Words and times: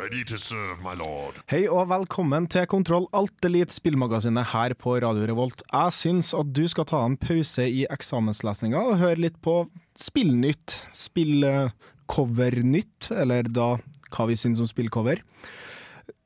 Ready 0.00 0.24
to 0.24 0.38
serve, 0.38 0.80
my 0.80 0.94
lord. 0.96 1.36
Hei 1.52 1.68
og 1.68 1.90
velkommen 1.90 2.46
til 2.48 2.64
Kontroll 2.70 3.04
Alt 3.12 3.44
Elite 3.44 3.74
spillmagasinet 3.74 4.46
her 4.54 4.72
på 4.80 4.94
Radio 5.04 5.26
Revolt. 5.28 5.60
Jeg 5.66 5.92
syns 5.92 6.30
at 6.32 6.54
du 6.56 6.64
skal 6.72 6.86
ta 6.88 7.02
en 7.04 7.18
pause 7.20 7.66
i 7.68 7.84
eksamenslesninga 7.92 8.80
og 8.80 8.96
høre 9.02 9.20
litt 9.26 9.36
på 9.44 9.68
spillnytt. 10.00 10.88
Spillcovernytt, 10.96 13.10
eller 13.12 13.44
da 13.44 13.76
hva 14.08 14.24
vi 14.30 14.38
syns 14.40 14.62
om 14.64 14.68
spillcover. 14.70 15.20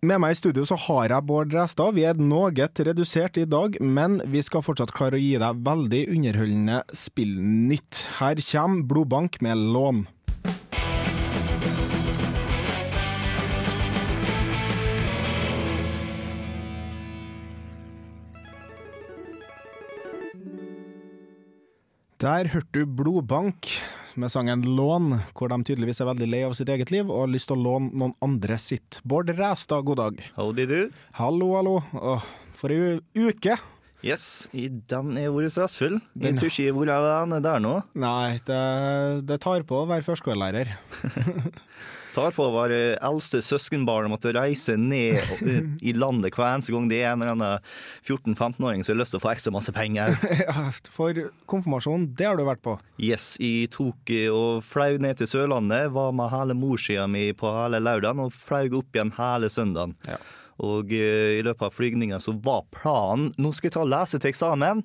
Med 0.07 0.23
meg 0.23 0.37
i 0.37 0.39
studio 0.39 0.63
så 0.69 0.79
har 0.87 1.11
jeg 1.11 1.27
Bård 1.27 1.51
Restad. 1.57 1.97
Vi 1.99 2.07
er 2.07 2.15
noe 2.21 2.55
redusert 2.55 3.35
i 3.43 3.49
dag, 3.49 3.81
men 3.83 4.21
vi 4.31 4.43
skal 4.45 4.63
fortsatt 4.63 4.95
klare 4.95 5.19
å 5.19 5.25
gi 5.25 5.35
deg 5.43 5.65
veldig 5.67 6.15
underholdende 6.15 6.85
spillnytt. 6.95 8.07
Her 8.21 8.39
kommer 8.39 8.87
Blodbank 8.87 9.43
med 9.43 9.59
lån. 9.75 10.07
Der 22.23 22.47
hørte 22.47 22.71
du 22.71 22.87
Blodbank 22.87 23.67
med 24.15 24.31
sangen 24.31 24.61
Lån, 24.63 25.17
hvor 25.35 25.51
de 25.51 25.57
tydeligvis 25.67 25.99
er 25.99 26.07
veldig 26.07 26.29
lei 26.31 26.43
av 26.47 26.53
sitt 26.55 26.71
eget 26.71 26.93
liv 26.95 27.09
og 27.11 27.25
har 27.25 27.33
lyst 27.33 27.51
til 27.51 27.59
å 27.59 27.65
låne 27.65 27.91
noen 27.91 28.15
andre 28.23 28.55
sitt. 28.63 29.01
Bård 29.03 29.33
Ræstad, 29.35 29.83
god 29.89 29.99
dag. 29.99 30.23
Howdy 30.37 30.69
do. 30.71 30.81
Hallo, 31.19 31.51
hallo. 31.59 31.75
Åh, 31.99 32.29
for 32.55 32.71
ei 32.71 33.01
uke. 33.19 33.59
Yes, 34.05 34.47
i 34.55 34.69
den 34.69 35.17
er 35.19 35.33
vært 35.35 35.57
stressfull. 35.57 35.99
Jeg 36.23 36.39
tror 36.39 36.53
ikke 36.53 36.69
jeg 36.69 36.89
er 36.95 37.45
der 37.49 37.63
nå. 37.65 37.75
Nei, 37.99 38.39
det, 38.47 38.63
det 39.27 39.41
tar 39.43 39.67
på 39.67 39.83
å 39.83 39.89
være 39.91 40.07
førskolelærer. 40.07 40.75
Tar 42.15 42.35
på 42.37 42.45
å 42.47 42.53
være 42.55 42.77
eldste 43.03 43.41
søskenbarn 43.43 44.07
og 44.07 44.15
måtte 44.15 44.31
reise 44.37 44.77
ned 44.79 45.19
i 45.83 45.95
landet 45.97 46.35
hver 46.37 46.53
eneste 46.53 46.75
gang 46.75 46.87
det 46.91 47.01
er 47.03 47.13
en 47.13 47.25
eller 47.25 47.35
annen 47.35 47.65
14-15-åring 48.07 48.85
som 48.87 48.95
har 48.95 49.01
lyst 49.03 49.15
til 49.17 49.21
å 49.21 49.25
få 49.25 49.33
ekstra 49.33 49.55
masse 49.55 49.75
penger. 49.75 50.15
Ja, 50.45 50.69
For 50.95 51.17
konfirmasjon, 51.51 52.07
det 52.19 52.27
har 52.29 52.39
du 52.39 52.45
vært 52.47 52.63
på. 52.65 52.77
Yes, 53.03 53.35
jeg 53.43 53.71
tok 53.75 54.11
eh, 54.15 54.29
og 54.31 54.63
flaug 54.67 55.01
ned 55.03 55.19
til 55.19 55.31
Sørlandet, 55.31 55.91
var 55.95 56.15
med 56.17 56.31
hele 56.35 56.57
morssida 56.59 57.07
mi 57.11 57.29
på 57.37 57.51
hele 57.57 57.81
lørdagen 57.83 58.23
og 58.27 58.35
flaug 58.35 58.79
opp 58.81 58.97
igjen 58.99 59.15
hele 59.19 59.51
søndagen. 59.53 59.97
Ja. 60.09 60.21
Og 60.65 60.93
eh, 60.95 61.41
i 61.41 61.43
løpet 61.47 61.67
av 61.67 61.75
flygninga 61.75 62.21
så 62.23 62.37
var 62.45 62.63
planen 62.75 63.33
Nå 63.41 63.51
skal 63.57 63.71
jeg 63.71 63.77
ta 63.79 63.83
og 63.83 63.91
lese 63.91 64.21
til 64.23 64.31
eksamen. 64.31 64.85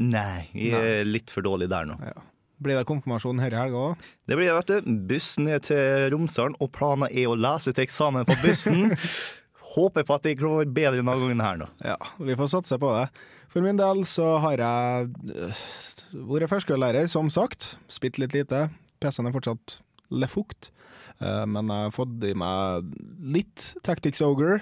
Nei, 0.00 0.46
jeg 0.56 0.72
er 0.72 1.08
litt 1.08 1.32
for 1.34 1.44
dårlig 1.44 1.68
der 1.72 1.88
nå. 1.90 1.98
Ja. 2.06 2.16
Blir 2.60 2.76
det 2.76 2.86
konfirmasjon 2.88 3.40
i 3.40 3.44
helga 3.46 3.80
òg? 3.90 4.06
Det 4.28 4.36
blir 4.36 4.50
det, 4.50 4.56
vet 4.58 4.70
du. 4.84 4.94
Buss 5.08 5.30
ned 5.40 5.64
til 5.70 6.10
Romsdalen, 6.12 6.56
og 6.60 6.68
planen 6.76 7.08
er 7.08 7.30
å 7.30 7.36
lese 7.38 7.72
til 7.72 7.86
eksamen 7.86 8.26
på 8.28 8.36
bussen. 8.42 8.90
Håper 9.74 10.04
på 10.04 10.16
at 10.16 10.26
det 10.26 10.34
går 10.40 10.66
bedre 10.74 10.98
denne 10.98 11.14
gangen 11.14 11.40
her 11.44 11.60
nå. 11.60 11.68
Ja, 11.86 11.96
vi 12.18 12.34
får 12.36 12.50
satse 12.56 12.76
på 12.82 12.90
det. 12.96 13.06
For 13.50 13.64
min 13.64 13.78
del 13.78 14.02
så 14.06 14.32
har 14.42 14.60
jeg 14.62 15.08
øh, 15.34 15.62
vært 16.34 16.50
førskolelærer, 16.52 17.06
som 17.10 17.30
sagt. 17.32 17.72
Spilt 17.90 18.18
litt 18.22 18.34
lite. 18.36 18.66
PC-en 19.02 19.30
er 19.30 19.34
fortsatt 19.34 19.78
lefukt. 20.10 20.68
Eh, 21.22 21.46
Men 21.48 21.70
jeg 21.70 21.86
har 21.88 21.94
fått 21.96 22.26
i 22.28 22.34
meg 22.38 22.90
litt 23.38 23.70
Tactics 23.86 24.20
Ogre. 24.26 24.60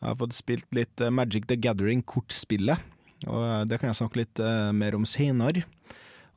Jeg 0.00 0.08
har 0.10 0.18
fått 0.20 0.36
spilt 0.36 0.68
litt 0.76 1.00
eh, 1.04 1.12
Magic 1.14 1.46
the 1.48 1.56
Gathering-kortspillet. 1.60 2.90
Og 3.28 3.44
det 3.70 3.78
kan 3.80 3.88
jeg 3.92 4.00
snakke 4.02 4.20
litt 4.20 4.40
mer 4.76 4.96
om 4.98 5.04
seinere. 5.08 5.62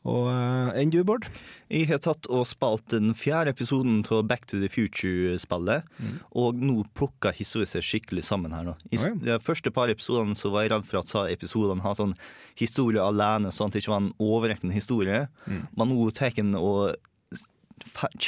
Og 0.08 0.30
eh, 0.32 0.80
enn 0.82 0.92
du, 0.94 1.02
Bård? 1.08 1.28
Jeg 1.74 1.90
har 1.92 2.00
tatt 2.04 2.30
og 2.32 2.46
spilt 2.48 2.88
den 2.94 3.12
fjerde 3.18 3.52
episoden 3.56 4.00
av 4.14 4.24
Back 4.30 4.48
to 4.48 4.62
the 4.62 4.70
Future-spillet, 4.72 5.88
og 6.32 6.62
nå 6.64 6.86
plukka 6.98 7.34
historien 7.36 7.70
seg 7.70 7.84
skikkelig 7.84 8.24
sammen 8.28 8.56
her 8.56 8.70
nå. 8.70 8.78
I 8.92 9.02
okay. 9.02 9.18
De 9.26 9.40
første 9.44 9.74
par 9.76 9.92
episodene 9.92 10.38
så 10.40 10.54
var 10.54 10.66
jeg 10.66 10.76
redd 10.76 10.88
for 10.88 11.02
at 11.02 11.34
episodene 11.34 11.84
har 11.84 11.98
sånn 12.00 12.16
historie 12.58 13.04
alene, 13.04 13.52
sånn 13.52 13.70
at 13.70 13.76
det 13.76 13.84
ikke 13.84 13.94
var 13.94 14.06
en 14.06 14.16
overrekkende 14.24 14.78
historie. 14.78 15.28
Men 15.46 15.92
nå 15.92 16.08
tar 16.16 16.36
den 16.38 16.56
og 16.58 16.96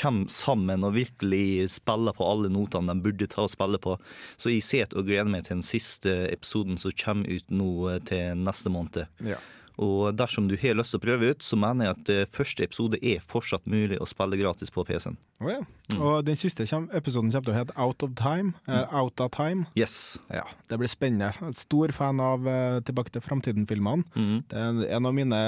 kommer 0.02 0.30
sammen 0.30 0.84
og 0.86 0.96
virkelig 0.96 1.70
spiller 1.74 2.16
på 2.16 2.26
alle 2.26 2.52
notene 2.54 2.94
de 2.94 3.04
burde 3.06 3.28
ta 3.30 3.46
og 3.46 3.54
spille 3.54 3.80
på. 3.82 3.96
Så 4.38 4.54
jeg 4.54 4.66
sitter 4.66 5.02
og 5.02 5.10
gleder 5.10 5.30
meg 5.32 5.48
til 5.48 5.60
den 5.60 5.66
siste 5.66 6.16
episoden 6.30 6.80
som 6.82 6.94
kommer 7.00 7.30
ut 7.30 7.50
nå 7.54 7.72
eh, 7.90 8.02
til 8.10 8.44
neste 8.46 8.72
måned. 8.74 9.08
Ja. 9.26 9.40
Og 9.80 10.12
dersom 10.20 10.50
du 10.50 10.58
har 10.60 10.76
lyst 10.76 10.92
til 10.92 11.00
å 11.00 11.04
prøve 11.06 11.30
ut, 11.32 11.44
så 11.46 11.56
mener 11.60 11.88
jeg 11.88 11.96
at 11.96 12.10
eh, 12.12 12.26
første 12.36 12.66
episode 12.68 13.00
er 13.00 13.22
fortsatt 13.24 13.64
mulig 13.70 14.00
å 14.02 14.08
spille 14.10 14.40
gratis 14.40 14.74
på 14.76 14.84
PC-en. 14.88 15.16
Oh, 15.40 15.52
ja. 15.54 15.62
Og 15.96 16.26
den 16.28 16.36
siste 16.40 16.66
episoden 16.68 17.32
kommer 17.32 17.48
til 17.48 17.54
å 17.54 17.58
hete 17.58 17.76
Out 17.80 18.04
of 18.04 18.18
Time. 18.20 18.52
Mm. 18.68 18.92
Out 18.92 19.24
of 19.24 19.32
Time. 19.36 19.70
Yes. 19.80 20.18
Ja, 20.28 20.44
det 20.68 20.82
blir 20.82 20.92
spennende. 20.92 21.32
Jeg 21.32 21.54
er 21.54 21.56
Stor 21.60 21.96
fan 21.96 22.20
av 22.24 22.44
uh, 22.44 22.82
Tilbake 22.84 23.16
til 23.16 23.24
framtiden-filmene. 23.24 24.04
Mm. 24.20 24.36
Det 24.52 24.60
er 24.66 24.84
en 24.98 25.08
av 25.08 25.16
mine 25.16 25.42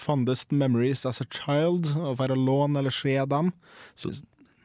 fondest 0.00 0.52
memories 0.52 1.06
as 1.08 1.22
a 1.24 1.28
child, 1.32 1.88
å 1.96 2.12
få 2.18 2.28
låne 2.36 2.82
eller 2.82 2.92
se 2.92 3.16
dem. 3.32 3.54
Så 3.96 4.12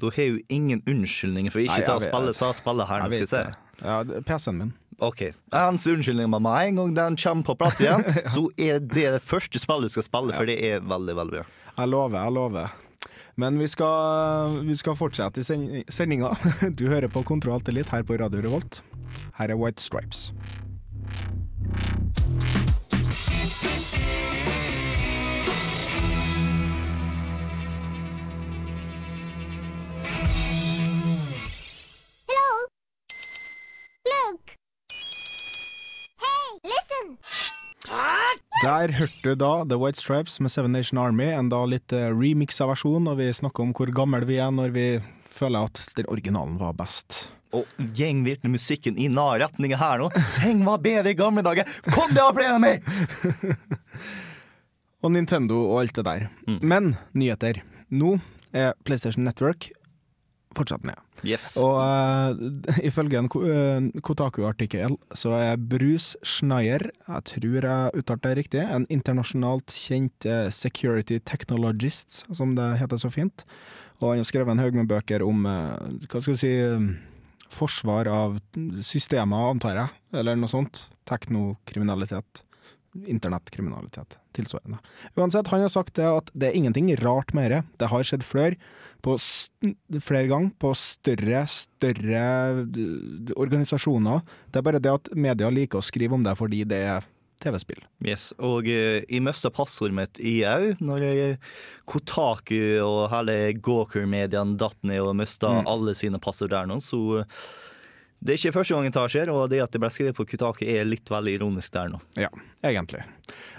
da 0.04 0.12
har 0.18 0.34
jo 0.34 0.40
ingen 0.52 0.84
unnskyldning 0.90 1.48
for 1.54 1.64
ikke 1.64 1.96
og 1.96 2.04
spille 2.04 2.36
sa 2.36 2.52
spille 2.58 2.92
her. 2.92 3.06
nå, 3.06 3.14
skal 3.14 3.24
Jeg 3.24 3.32
se. 3.32 3.44
Ja, 3.84 4.04
PC-en 4.28 4.60
min. 4.60 4.74
Ok, 5.00 5.22
Hans 5.54 5.88
unnskyldning 5.88 6.30
med 6.30 6.42
meg 6.46 6.70
en 6.72 6.76
gang 6.82 6.94
den 6.98 7.16
kommer 7.18 7.44
på 7.48 7.56
plass 7.58 7.80
igjen, 7.82 8.04
så 8.36 8.46
er 8.58 8.80
det 8.84 9.08
det 9.18 9.22
første 9.26 9.60
spillet 9.62 9.90
du 9.90 9.94
skal 9.96 10.06
spille, 10.08 10.34
for 10.38 10.50
det 10.50 10.58
er 10.70 10.82
veldig, 10.86 11.16
veldig 11.22 11.38
bra. 11.40 11.46
Jeg 11.78 11.90
lover, 11.90 12.20
jeg 12.22 12.36
lover. 12.38 12.74
Men 13.42 13.58
vi 13.58 13.66
skal, 13.68 14.60
vi 14.68 14.76
skal 14.78 14.94
fortsette 15.00 15.42
i 15.42 15.48
send- 15.48 15.90
sendinga. 15.90 16.36
Du 16.78 16.86
hører 16.92 17.10
på 17.10 17.24
Kontroll 17.26 17.56
Alt 17.58 17.72
litt 17.74 17.90
her 17.90 18.06
på 18.06 18.20
Radio 18.22 18.44
Revolt. 18.46 18.84
Her 19.40 19.50
er 19.50 19.58
White 19.58 19.82
Stripes. 19.82 20.28
Der 38.64 38.94
hørte 38.96 39.28
du 39.28 39.36
da 39.36 39.66
The 39.68 39.76
White 39.76 40.00
Stripes 40.00 40.38
med 40.40 40.52
Seven 40.54 40.72
Nation 40.72 41.00
Army, 41.02 41.26
en 41.36 41.50
da 41.52 41.58
litt 41.68 41.92
uh, 41.92 42.06
remixa 42.16 42.64
versjon, 42.70 43.10
og 43.12 43.18
vi 43.20 43.26
snakker 43.36 43.66
om 43.66 43.74
hvor 43.76 43.92
gamle 43.92 44.22
vi 44.30 44.38
er 44.40 44.54
når 44.56 44.72
vi 44.72 44.86
føler 45.28 45.68
at 45.68 45.82
den 45.98 46.08
originalen 46.08 46.56
var 46.62 46.72
best. 46.80 47.26
Og 47.52 47.68
gjengvirkende 48.00 48.54
musikken 48.54 48.96
i 48.96 49.10
nær 49.12 49.42
retninga 49.44 49.82
her 49.82 50.00
nå. 50.00 50.08
Ting 50.40 50.64
var 50.64 50.80
bedre 50.86 51.12
i 51.12 51.20
gamle 51.20 51.44
dager! 51.44 51.68
Kom 51.92 52.16
deg 52.16 52.24
opp 52.24 52.40
igjen 52.40 52.64
meg! 52.64 52.88
Og 55.04 55.12
Nintendo 55.12 55.60
og 55.66 55.82
alt 55.82 56.00
det 56.00 56.08
der. 56.08 56.28
Men 56.64 56.94
nyheter. 57.12 57.60
Nå 57.92 58.16
er 58.56 58.78
PlayStation 58.88 59.28
Network 59.28 59.74
fortsatt 60.58 60.86
ned. 60.88 61.00
Yes. 61.24 61.54
Og 61.62 61.78
uh, 61.80 62.34
ifølge 62.90 63.22
en 63.22 63.30
eh, 63.30 64.02
Kotaku-artikkel 64.04 64.98
så 65.16 65.34
er 65.38 65.62
Bruce 65.62 66.20
Schneier, 66.28 66.90
jeg 67.08 67.28
tror 67.32 67.68
jeg 67.70 68.02
uttalte 68.02 68.30
det 68.30 68.40
riktig, 68.42 68.66
en 68.66 68.88
internasjonalt 68.92 69.74
kjent 69.76 70.28
eh, 70.28 70.50
security 70.54 71.20
technologist, 71.24 72.24
som 72.36 72.58
det 72.58 72.74
heter 72.82 73.00
så 73.00 73.12
fint. 73.14 73.46
Og 74.02 74.14
han 74.14 74.24
har 74.24 74.28
skrevet 74.28 74.52
en 74.52 74.64
haug 74.64 74.76
med 74.76 74.90
bøker 74.92 75.24
om 75.24 75.46
uh, 75.48 75.80
hva 76.10 76.20
skal 76.20 76.36
vi 76.36 76.42
si 76.42 76.54
forsvar 77.54 78.10
av 78.10 78.40
systemer, 78.84 79.52
antar 79.54 79.78
jeg, 79.78 80.02
eller 80.18 80.40
noe 80.40 80.50
sånt. 80.52 80.88
Teknokriminalitet. 81.08 82.42
Internettkriminalitet 82.94 84.18
tilsvarende. 84.34 84.80
Uansett, 85.16 85.48
han 85.48 85.62
har 85.66 85.72
sagt 85.74 85.96
det 85.98 86.08
at 86.10 86.30
det 86.34 86.50
er 86.50 86.58
ingenting 86.58 86.92
rart 87.02 87.34
med 87.38 87.52
det. 87.54 87.62
Det 87.82 87.90
har 87.92 88.06
skjedd 88.06 88.26
flere, 88.26 88.58
på 89.06 89.16
flere 90.00 90.30
ganger 90.30 90.54
på 90.62 90.74
større, 90.78 91.46
større 91.50 92.26
organisasjoner. 93.36 94.24
Det 94.50 94.62
er 94.62 94.68
bare 94.70 94.84
det 94.84 94.94
at 94.94 95.12
media 95.16 95.52
liker 95.54 95.82
å 95.82 95.86
skrive 95.86 96.18
om 96.18 96.26
det 96.26 96.38
fordi 96.40 96.64
det 96.70 96.84
er 96.94 97.10
TV-spill. 97.44 97.82
Yes, 98.08 98.32
og 98.40 98.68
uh, 98.70 99.02
jeg 99.04 99.24
mista 99.24 99.52
passordet 99.54 99.98
mitt 99.98 100.22
i 100.24 100.38
au 100.48 100.72
når 100.84 101.06
jeg, 101.08 101.36
Kotaku 101.90 102.80
og 102.86 103.10
hele 103.12 103.38
Gawker-mediene 103.60 104.58
datt 104.60 104.80
ned 104.88 105.04
og 105.04 105.18
mista 105.20 105.52
alle 105.68 105.96
sine 105.98 106.22
passord 106.24 106.54
der 106.54 106.70
nå, 106.70 106.80
så 106.84 107.02
eh, 107.24 107.44
Det 108.24 108.34
er 108.34 108.40
ikke 108.40 108.56
første 108.56 108.78
gang 108.78 108.88
det 108.88 109.06
skjer, 109.12 109.30
og 109.34 109.50
det 109.52 109.60
at 109.60 109.74
det 109.74 109.82
ble 109.84 109.90
skrevet 109.92 110.16
på 110.16 110.26
Kutake 110.32 110.68
er 110.72 110.88
litt 110.88 111.10
veldig 111.12 111.36
ironisk 111.36 111.74
der 111.76 111.92
nå. 111.92 112.00
Ja, 112.16 112.30
egentlig. 112.64 113.04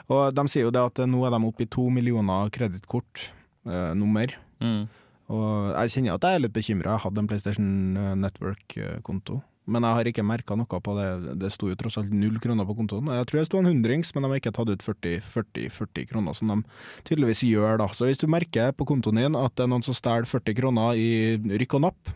Og 0.09 0.33
de 0.33 0.45
sier 0.49 0.65
jo 0.65 0.73
det 0.73 0.81
at 0.81 1.03
nå 1.09 1.25
er 1.27 1.35
de 1.35 1.41
oppe 1.45 1.67
i 1.67 1.71
to 1.71 1.89
millioner 1.93 2.53
kredittkortnummer. 2.55 4.33
eh, 4.33 4.65
mm. 4.65 4.85
Og 5.35 5.73
jeg 5.73 5.93
kjenner 5.93 6.17
at 6.17 6.25
jeg 6.25 6.39
er 6.39 6.45
litt 6.45 6.57
bekymra. 6.57 6.97
Jeg 6.97 7.05
hadde 7.05 7.21
en 7.21 7.29
PlayStation 7.29 7.69
Network-konto. 8.21 9.41
Men 9.65 9.85
jeg 9.87 9.97
har 9.97 10.09
ikke 10.11 10.25
merka 10.27 10.57
noe 10.61 10.81
på 10.85 10.95
det. 10.99 11.37
Det 11.41 11.49
sto 11.53 11.71
jo 11.71 11.77
tross 11.81 11.97
alt 12.01 12.13
null 12.13 12.37
kroner 12.43 12.69
på 12.69 12.77
kontoen. 12.77 13.09
Jeg 13.17 13.29
tror 13.31 13.41
det 13.41 13.47
sto 13.49 13.61
en 13.63 13.71
hundrings, 13.71 14.13
men 14.13 14.25
de 14.25 14.31
har 14.31 14.43
ikke 14.43 14.53
tatt 14.59 14.69
ut 14.69 14.85
40, 14.85 15.25
40, 15.25 15.71
40 15.73 16.09
kroner, 16.11 16.37
som 16.37 16.53
de 16.53 16.59
tydeligvis 17.09 17.47
gjør. 17.49 17.79
da. 17.81 17.89
Så 17.97 18.09
hvis 18.09 18.21
du 18.21 18.29
merker 18.29 18.77
på 18.77 18.85
kontoen 18.89 19.23
din 19.23 19.41
at 19.41 19.57
det 19.57 19.65
er 19.65 19.73
noen 19.73 19.85
som 19.85 19.97
stjeler 19.97 20.29
40 20.29 20.59
kroner 20.61 21.01
i 21.01 21.11
rykk 21.65 21.79
og 21.81 21.87
napp, 21.87 22.13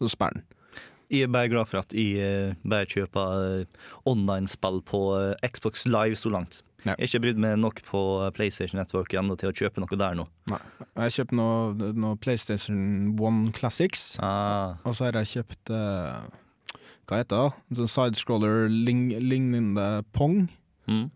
så 0.00 0.12
sperr 0.12 0.36
den. 0.36 0.44
Jeg 1.10 1.26
er 1.26 1.30
bare 1.34 1.50
glad 1.50 1.66
for 1.66 1.80
at 1.82 1.92
jeg 1.96 2.22
eh, 2.22 2.52
bare 2.62 2.86
kjøper 2.86 3.30
eh, 3.42 3.86
online-spill 4.06 4.78
på 4.86 5.00
eh, 5.18 5.48
Xbox 5.50 5.82
Live 5.90 6.14
så 6.20 6.30
langt. 6.30 6.60
Ja. 6.84 6.94
Jeg 6.94 7.02
har 7.02 7.08
ikke 7.08 7.22
brydd 7.26 7.40
meg 7.42 7.56
nok 7.60 7.80
på 7.84 8.00
PlayStation 8.36 8.78
Network 8.78 9.12
ennå 9.18 9.34
til 9.40 9.50
å 9.50 9.56
kjøpe 9.56 9.82
noe 9.82 9.98
der 10.00 10.14
nå. 10.16 10.28
Nei. 10.48 10.60
Jeg 11.02 11.16
kjøper 11.18 11.36
noe, 11.40 11.90
noe 11.98 12.16
PlayStation 12.22 12.78
One 13.20 13.50
Classics, 13.56 14.14
Ah, 14.22 14.78
og 14.86 14.94
så 14.96 15.08
har 15.08 15.18
jeg 15.20 15.28
kjøpt 15.34 15.74
uh, 15.76 16.22
Hva 17.10 17.20
heter 17.20 17.34
det? 17.50 17.60
En 17.68 17.80
sånn 17.82 17.90
sidescroller 17.90 18.70
ling, 18.70 19.10
lignende 19.18 19.90
Pong. 20.16 20.46
mm. 20.86 21.08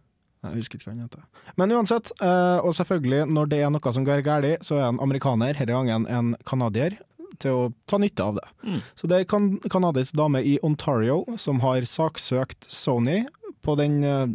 Jeg 0.44 0.58
husker 0.58 0.76
ikke 0.76 0.90
hva 0.90 0.92
han 0.98 1.06
heter. 1.06 1.22
Men 1.56 1.72
uansett, 1.72 2.10
og 2.20 2.74
selvfølgelig, 2.76 3.22
når 3.32 3.46
det 3.48 3.62
er 3.64 3.70
noe 3.72 3.92
som 3.96 4.04
går 4.04 4.20
galt, 4.26 4.66
så 4.66 4.76
er 4.76 4.90
en 4.90 4.98
amerikaner, 5.00 5.56
denne 5.56 5.78
gangen 5.78 6.04
en 6.04 6.34
canadier, 6.44 6.98
til 7.42 7.56
å 7.56 7.64
ta 7.90 7.98
nytte 8.00 8.26
av 8.26 8.38
det. 8.38 8.46
Mm. 8.66 8.80
Så 8.98 9.10
det 9.10 9.18
er 9.18 9.36
en 9.38 9.48
canadisk 9.72 10.16
dame 10.18 10.42
i 10.44 10.58
Ontario 10.66 11.22
som 11.40 11.62
har 11.64 11.86
saksøkt 11.88 12.68
Sony 12.72 13.24
på 13.64 13.76
den 13.80 14.02
uh, 14.04 14.28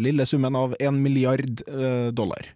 lille 0.00 0.26
summen 0.26 0.56
av 0.56 0.76
en 0.80 1.02
milliard 1.02 1.62
uh, 1.68 2.08
dollar. 2.14 2.52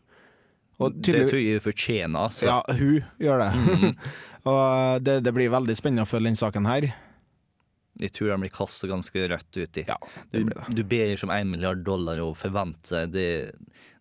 Det 0.75 1.29
tror 1.31 1.39
jeg 1.39 1.59
hun 1.59 1.65
fortjener, 1.65 2.27
altså. 2.27 2.49
Ja, 2.51 2.59
hun 2.75 3.05
gjør 3.23 3.45
det. 3.45 3.91
og 4.51 4.59
eh, 4.59 4.97
det, 5.07 5.21
det 5.23 5.33
blir 5.37 5.53
veldig 5.55 5.77
spennende 5.79 6.03
å 6.03 6.11
følge 6.11 6.33
den 6.33 6.41
saken 6.41 6.67
her. 6.67 6.89
Jeg 8.03 8.11
tror 8.17 8.33
de 8.33 8.39
blir 8.43 8.53
kastet 8.53 8.91
ganske 8.91 9.27
rett 9.31 9.61
uti. 9.61 9.85
Ja, 9.87 9.97
du, 10.33 10.41
det 10.41 10.43
blir 10.49 10.59
det. 10.59 10.75
du 10.75 10.83
ber 10.91 11.15
som 11.21 11.31
om 11.31 11.37
én 11.37 11.53
milliard 11.53 11.85
dollar 11.87 12.19
og 12.25 12.35
forventer 12.41 13.07
det. 13.07 13.29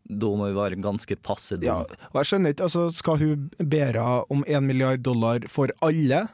Da 0.03 0.29
må 0.35 0.49
vi 0.49 0.55
være 0.57 0.79
ganske 0.83 1.15
passe 1.23 1.57
dumme. 1.57 1.87
Ja, 1.87 2.07
og 2.11 2.21
jeg 2.21 2.31
skjønner 2.31 2.53
ikke, 2.53 2.67
altså 2.67 2.87
Skal 2.91 3.21
hun 3.21 3.49
bære 3.57 4.07
om 4.33 4.43
én 4.43 4.65
milliard 4.67 5.03
dollar 5.05 5.45
for 5.51 5.71
alle? 5.81 6.25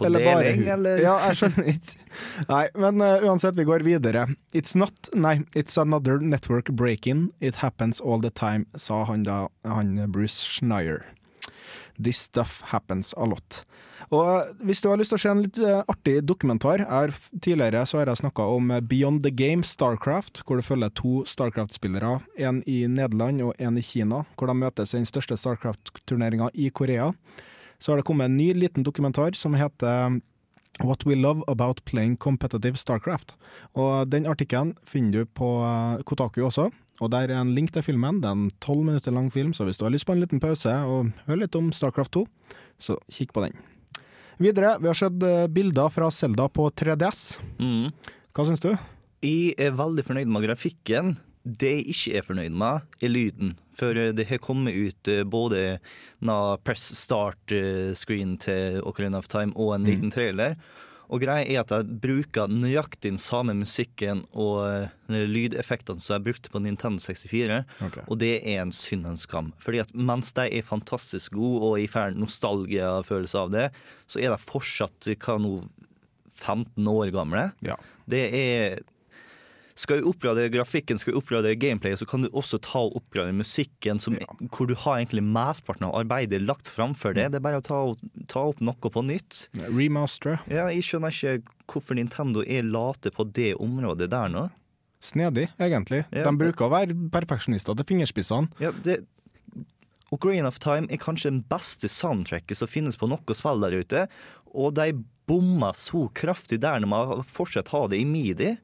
På 0.00 0.06
eller 0.08 0.24
bare 0.24 0.54
hun? 0.56 0.64
eller? 0.74 1.02
Ja, 1.04 1.14
jeg 1.28 1.38
skjønner 1.42 1.70
ikke. 1.74 1.96
Nei, 2.52 2.64
men 2.82 3.04
uh, 3.04 3.26
uansett, 3.28 3.56
vi 3.58 3.68
går 3.68 3.84
videre. 3.86 4.26
It's 4.56 4.74
not 4.74 5.10
Nei, 5.14 5.42
it's 5.54 5.76
another 5.80 6.18
network 6.18 6.72
break-in. 6.72 7.28
It 7.38 7.60
happens 7.60 8.00
all 8.00 8.22
the 8.24 8.32
time, 8.32 8.66
sa 8.76 9.04
han 9.04 9.26
da, 9.28 9.46
han 9.68 9.98
Bruce 10.10 10.40
Schneier. 10.40 11.04
This 12.00 12.24
stuff 12.30 12.60
happens 12.72 13.12
a 13.16 13.28
lot. 13.28 13.62
Og 14.10 14.24
uh, 14.24 14.64
hvis 14.66 14.80
du 14.82 14.88
har 14.90 14.98
lyst 14.98 15.12
til 15.12 15.20
å 15.20 15.22
se 15.22 15.30
en 15.30 15.42
litt 15.44 15.60
uh, 15.62 15.82
artig 15.90 16.16
dokumentar 16.26 16.82
er, 16.86 17.12
Tidligere 17.36 17.84
så 17.86 18.00
har 18.00 18.10
jeg 18.10 18.22
snakka 18.22 18.46
om 18.56 18.72
uh, 18.72 18.80
Beyond 18.80 19.22
the 19.26 19.30
Game 19.30 19.66
Starcraft, 19.66 20.42
hvor 20.46 20.58
du 20.58 20.66
følger 20.66 20.90
to 20.98 21.20
Starcraft-spillere. 21.28 22.16
En 22.40 22.64
i 22.66 22.82
Nederland 22.90 23.44
og 23.44 23.54
en 23.60 23.78
i 23.78 23.84
Kina, 23.84 24.24
hvor 24.34 24.50
de 24.50 24.56
møtes 24.58 24.94
i 24.94 24.98
den 24.98 25.08
største 25.08 25.38
Starcraft-turneringa 25.38 26.50
i 26.54 26.72
Korea 26.74 27.12
så 27.80 27.92
har 27.92 27.96
det 27.96 28.04
kommet 28.04 28.28
en 28.28 28.36
ny 28.36 28.52
liten 28.54 28.84
dokumentar 28.84 29.32
som 29.32 29.54
heter 29.56 30.20
What 30.84 31.06
We 31.06 31.16
Love 31.16 31.42
About 31.48 31.84
Playing 31.84 32.16
Competitive 32.16 32.76
Starcraft. 32.76 33.34
Og 33.72 34.08
Den 34.12 34.26
artikkelen 34.28 34.74
finner 34.84 35.20
du 35.24 35.24
på 35.26 35.48
eh, 35.64 36.02
Kotaku 36.04 36.42
også, 36.44 36.68
og 37.00 37.10
der 37.14 37.32
er 37.32 37.40
en 37.40 37.54
link 37.56 37.72
til 37.72 37.84
filmen. 37.84 38.20
Det 38.20 38.28
er 38.28 38.36
en 38.36 38.50
tolv 38.60 38.84
minutter 38.84 39.14
lang 39.14 39.30
film, 39.32 39.54
så 39.56 39.64
hvis 39.64 39.80
du 39.80 39.86
har 39.86 39.94
lyst 39.94 40.06
på 40.08 40.14
en 40.14 40.20
liten 40.20 40.42
pause 40.42 40.72
og 40.84 41.12
høre 41.26 41.42
litt 41.44 41.56
om 41.56 41.72
Starcraft 41.72 42.12
2, 42.18 42.24
så 42.80 42.96
kikk 43.12 43.32
på 43.36 43.46
den. 43.46 43.56
Videre, 44.40 44.76
vi 44.80 44.88
har 44.88 44.96
sett 44.96 45.22
eh, 45.24 45.46
bilder 45.52 45.90
fra 45.92 46.10
Selda 46.12 46.46
på 46.48 46.68
3DS. 46.72 47.40
Mm. 47.60 47.90
Hva 48.36 48.46
syns 48.48 48.62
du? 48.64 48.70
Jeg 49.24 49.56
er 49.60 49.74
veldig 49.76 50.04
fornøyd 50.06 50.30
med 50.32 50.46
grafikken. 50.46 51.16
Det 51.44 51.72
jeg 51.74 51.88
ikke 51.92 52.14
er 52.16 52.24
fornøyd 52.24 52.56
med, 52.62 52.86
er 53.04 53.12
lyden. 53.12 53.56
For 53.80 53.96
eh, 53.96 54.12
det 54.16 54.28
har 54.30 54.40
kommet 54.44 54.76
ut 54.76 55.10
eh, 55.12 55.24
både 55.28 55.78
na 56.24 56.38
press 56.64 56.88
start-screen 57.00 58.36
til 58.40 58.80
Ocarina 58.88 59.20
of 59.20 59.28
Time 59.28 59.56
og 59.56 59.74
en 59.76 59.88
liten 59.88 60.12
trailer. 60.14 60.56
Og 61.10 61.22
greia 61.24 61.42
er 61.42 61.62
at 61.64 61.72
jeg 61.74 61.98
bruker 62.02 62.50
nøyaktig 62.50 63.10
den 63.10 63.20
samme 63.20 63.54
musikken 63.58 64.22
og 64.30 64.62
eh, 64.68 65.24
lydeffektene 65.26 66.02
som 66.04 66.16
jeg 66.16 66.26
brukte 66.28 66.52
på 66.52 66.62
Nintendo 66.62 67.02
64. 67.02 67.64
okay. 67.86 68.04
Og 68.06 68.20
det 68.22 68.36
er 68.40 68.62
en 68.62 68.74
synd 68.74 69.08
og 69.08 69.16
en 69.16 69.22
skam. 69.22 69.50
Fordi 69.62 69.82
at 69.82 69.90
mens 69.94 70.30
de 70.36 70.46
er 70.46 70.66
fantastisk 70.66 71.34
gode, 71.38 71.62
og 71.66 71.80
jeg 71.80 71.90
får 71.90 72.14
nostalgia-følelse 72.18 73.42
av 73.42 73.52
det, 73.54 73.66
så 74.10 74.22
er 74.22 74.30
de 74.34 74.38
fortsatt 74.46 75.10
hva 75.18 75.38
nå 75.42 75.54
15 76.40 76.88
år 76.88 77.10
gamle. 77.14 77.50
Ja. 77.66 77.76
Det 78.10 78.22
er 78.30 78.80
Skal 79.80 80.02
du 80.02 80.10
oppgradere 80.10 80.50
grafikken, 80.52 80.98
skal 81.00 81.14
du 81.14 81.20
oppgradere 81.22 81.56
gameplayet, 81.56 82.02
så 82.02 82.06
kan 82.08 82.26
du 82.26 82.28
også 82.36 82.58
ta 82.60 82.82
og 82.84 82.98
oppgradere 82.98 83.32
musikken, 83.38 84.00
som, 84.02 84.18
hvor 84.52 84.68
du 84.68 84.74
har 84.76 84.98
egentlig 84.98 85.22
mesteparten 85.24 85.86
av 85.88 85.94
arbeidet 86.02 86.42
lagt 86.44 86.68
framfor 86.68 87.14
det. 87.16 87.30
Det 87.32 87.38
er 87.40 87.44
bare 87.46 87.62
å 87.62 87.64
ta, 87.64 87.78
ta 88.28 88.42
opp 88.50 88.60
noe 88.60 88.92
på 88.92 89.02
nytt. 89.08 89.46
Remastere. 89.70 90.42
Ja, 90.52 90.66
jeg 90.68 90.84
skjønner 90.84 91.14
ikke 91.14 91.54
hvorfor 91.70 91.96
Nintendo 91.96 92.44
er 92.44 92.66
late 92.66 93.12
på 93.14 93.24
det 93.24 93.54
området 93.56 94.10
der 94.12 94.32
nå. 94.34 94.48
Snedig, 95.00 95.46
egentlig. 95.56 96.02
Ja, 96.12 96.26
De 96.28 96.34
bruker 96.36 96.66
å 96.66 96.74
være 96.74 96.96
perfeksjonister 97.14 97.78
til 97.78 97.88
fingerspissene. 97.88 98.52
Ja, 98.60 98.74
det 98.84 99.00
Ocarina 100.10 100.50
of 100.50 100.58
Time 100.58 100.90
er 100.90 100.98
kanskje 101.00 101.30
den 101.30 101.44
beste 101.46 101.88
soundtracket 101.88 102.58
som 102.58 102.68
finnes 102.68 102.98
på 102.98 103.06
noe 103.08 103.36
spill 103.38 103.62
der 103.62 103.76
ute, 103.78 104.04
og 104.50 104.74
de 104.76 104.90
bomma 105.30 105.70
så 105.78 106.08
kraftig 106.18 106.58
der 106.64 106.82
når 106.82 106.90
man 106.90 107.24
fortsatt 107.30 107.70
har 107.70 107.86
det 107.92 108.00
i 108.02 108.06
midi. 108.08 108.56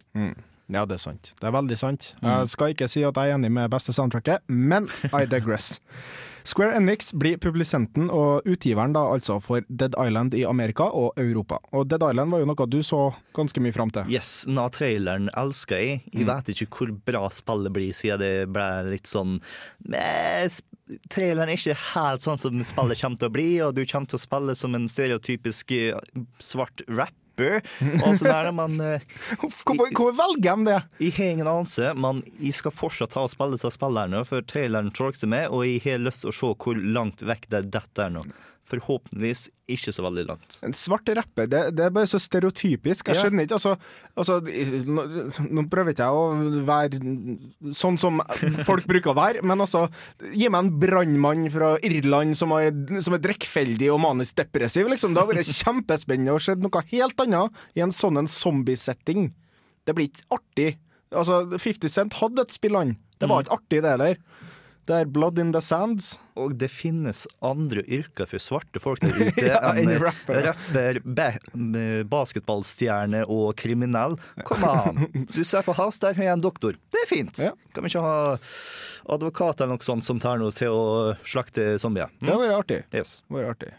Ja, 0.73 0.83
det 0.87 0.99
er 0.99 1.03
sant. 1.03 1.33
Det 1.39 1.47
er 1.47 1.55
veldig 1.55 1.77
sant. 1.79 2.13
Jeg 2.23 2.49
skal 2.51 2.73
ikke 2.75 2.89
si 2.91 3.05
at 3.07 3.19
jeg 3.19 3.33
er 3.33 3.39
enig 3.39 3.53
med 3.55 3.71
beste 3.71 3.95
soundtracket, 3.95 4.43
men 4.51 4.91
I 5.13 5.27
digress. 5.31 5.77
Square 6.47 6.77
Enix 6.79 7.09
blir 7.11 7.41
publisenten 7.43 8.07
og 8.15 8.47
utgiveren 8.47 8.93
da 8.95 9.01
altså 9.11 9.41
for 9.43 9.65
Dead 9.67 9.97
Island 9.99 10.35
i 10.39 10.45
Amerika 10.47 10.87
og 10.95 11.19
Europa. 11.19 11.59
Og 11.75 11.89
Dead 11.91 12.05
Island 12.07 12.31
var 12.31 12.43
jo 12.43 12.47
noe 12.47 12.67
du 12.71 12.79
så 12.87 13.01
ganske 13.35 13.63
mye 13.65 13.75
fram 13.75 13.91
til. 13.91 14.07
Yes, 14.15 14.45
na 14.47 14.69
traileren 14.71 15.27
elsker 15.35 15.83
jeg. 15.83 16.05
Jeg 16.15 16.29
vet 16.29 16.53
ikke 16.55 16.69
hvor 16.71 16.95
bra 17.11 17.25
spillet 17.35 17.75
blir, 17.75 17.91
siden 17.99 18.23
det 18.23 18.33
ble 18.55 18.69
litt 18.93 19.11
sånn 19.11 19.41
Men 19.91 20.55
traileren 21.11 21.51
er 21.51 21.59
ikke 21.59 21.79
helt 21.97 22.23
sånn 22.23 22.39
som 22.39 22.63
spillet 22.63 23.03
kommer 23.03 23.19
til 23.19 23.31
å 23.33 23.35
bli, 23.35 23.51
og 23.67 23.75
du 23.75 23.83
kommer 23.83 24.07
til 24.13 24.21
å 24.21 24.27
spille 24.29 24.55
som 24.55 24.79
en 24.79 24.87
stereotypisk 24.91 25.75
svart 26.39 26.87
svart 26.87 27.19
rapper. 27.37 27.63
Og 28.05 28.19
så 28.19 28.25
der 28.25 28.49
er 28.49 28.53
man 28.53 28.81
eh, 28.81 29.01
Hvorfor, 29.41 30.13
velger 30.13 30.57
de 30.57 30.65
det? 30.65 30.81
Jeg 31.01 31.13
har 31.17 31.33
ingen 31.33 31.47
anelse, 31.49 31.95
men 31.95 32.23
jeg 32.41 32.55
skal 32.55 32.73
fortsatt 32.75 33.13
ta 33.15 33.25
og 33.25 33.31
spille 33.31 33.57
disse 33.57 33.71
spillerne, 33.75 34.25
for 34.25 34.43
traileren 34.43 34.93
tråkte 34.95 35.27
meg, 35.27 35.51
og 35.51 35.67
jeg 35.67 35.83
har 35.85 36.03
lyst 36.03 36.25
til 36.25 36.33
å 36.33 36.37
se 36.37 36.53
hvor 36.57 36.77
langt 36.77 37.23
vekk 37.23 37.49
det 37.53 37.67
dette 37.75 38.07
er 38.07 38.15
nå. 38.15 38.25
Forhåpentligvis 38.67 39.45
ikke 39.71 39.93
så 39.95 40.03
veldig 40.03 40.25
langt. 40.27 40.57
En 40.67 40.75
svart 40.75 41.07
rapper, 41.15 41.47
det, 41.51 41.61
det 41.79 41.85
er 41.87 41.93
bare 41.95 42.09
så 42.11 42.19
stereotypisk. 42.23 43.13
Jeg 43.13 43.21
skjønner 43.21 43.47
ikke, 43.47 43.61
altså, 43.61 43.77
altså 44.19 44.41
nå, 44.91 45.05
nå 45.55 45.65
prøver 45.71 45.95
ikke 45.95 46.09
jeg 46.09 46.19
å 46.19 46.65
være 46.67 47.75
sånn 47.79 47.99
som 48.03 48.19
folk 48.67 48.89
bruker 48.91 49.13
å 49.13 49.19
være, 49.19 49.45
men 49.47 49.63
altså 49.63 49.85
Gi 50.37 50.49
meg 50.51 50.65
en 50.65 50.73
brannmann 50.83 51.47
fra 51.53 51.75
Irland 51.87 52.35
som 52.39 52.53
er, 52.57 52.73
som 53.05 53.15
er 53.15 53.23
drikkfeldig 53.23 53.93
og 53.95 54.01
manisk 54.03 54.39
depressiv, 54.41 54.89
liksom. 54.91 55.15
Det 55.15 55.23
har 55.23 55.31
vært 55.31 55.53
kjempespennende 55.53 56.35
å 56.35 56.43
se 56.43 56.57
noe 56.59 56.83
helt 56.91 57.23
annet 57.23 57.63
i 57.79 57.85
en 57.85 57.95
sånn 57.95 58.19
en 58.21 58.31
zombiesetting. 58.31 59.31
Det 59.87 59.95
blir 59.95 60.11
ikke 60.11 60.27
artig. 60.41 60.69
Altså, 61.15 61.45
50 61.55 61.93
Cent 61.93 62.19
hadde 62.19 62.43
et 62.43 62.55
spill, 62.55 62.77
han. 62.79 62.97
Det 63.21 63.31
var 63.31 63.45
ikke 63.45 63.57
artig, 63.61 63.83
det 63.85 63.95
heller. 63.95 64.19
Det 64.87 64.95
er 64.95 65.09
Blood 65.11 65.41
in 65.43 65.49
the 65.51 65.59
Sands. 65.65 66.13
Og 66.39 66.53
det 66.61 66.69
finnes 66.71 67.25
andre 67.43 67.83
yrker 67.91 68.29
for 68.31 68.39
svarte 68.43 68.79
folk 68.83 69.01
der 69.03 69.17
ute 69.27 69.47
Ja, 69.49 69.73
enn 69.75 69.91
rapper. 69.99 70.39
rapper, 70.47 71.01
ba 71.03 71.31
basketballstjerne 72.13 73.25
og 73.27 73.57
kriminell. 73.59 74.15
Kom 74.47 74.63
an! 74.69 75.09
Du 75.35 75.41
ser 75.43 75.67
på 75.67 75.75
House, 75.75 75.99
der 76.05 76.15
har 76.15 76.29
jeg 76.29 76.37
en 76.37 76.45
doktor. 76.45 76.79
Det 76.95 77.03
er 77.03 77.11
fint. 77.11 77.41
Ja. 77.43 77.51
Kan 77.75 77.83
vi 77.87 77.91
ikke 77.91 78.05
ha 78.05 78.37
advokat 79.17 79.61
eller 79.65 79.75
noe 79.75 79.87
sånt 79.89 80.07
som 80.07 80.23
tar 80.23 80.39
noe 80.39 80.55
til 80.55 80.71
å 80.71 80.87
slakte 81.27 81.75
zombier? 81.83 82.13
Det 82.23 82.31
hadde 82.31 82.47
vært 82.47 82.61
artig. 82.63 82.81
Yes. 82.95 83.17
Vært 83.33 83.57
artig. 83.57 83.73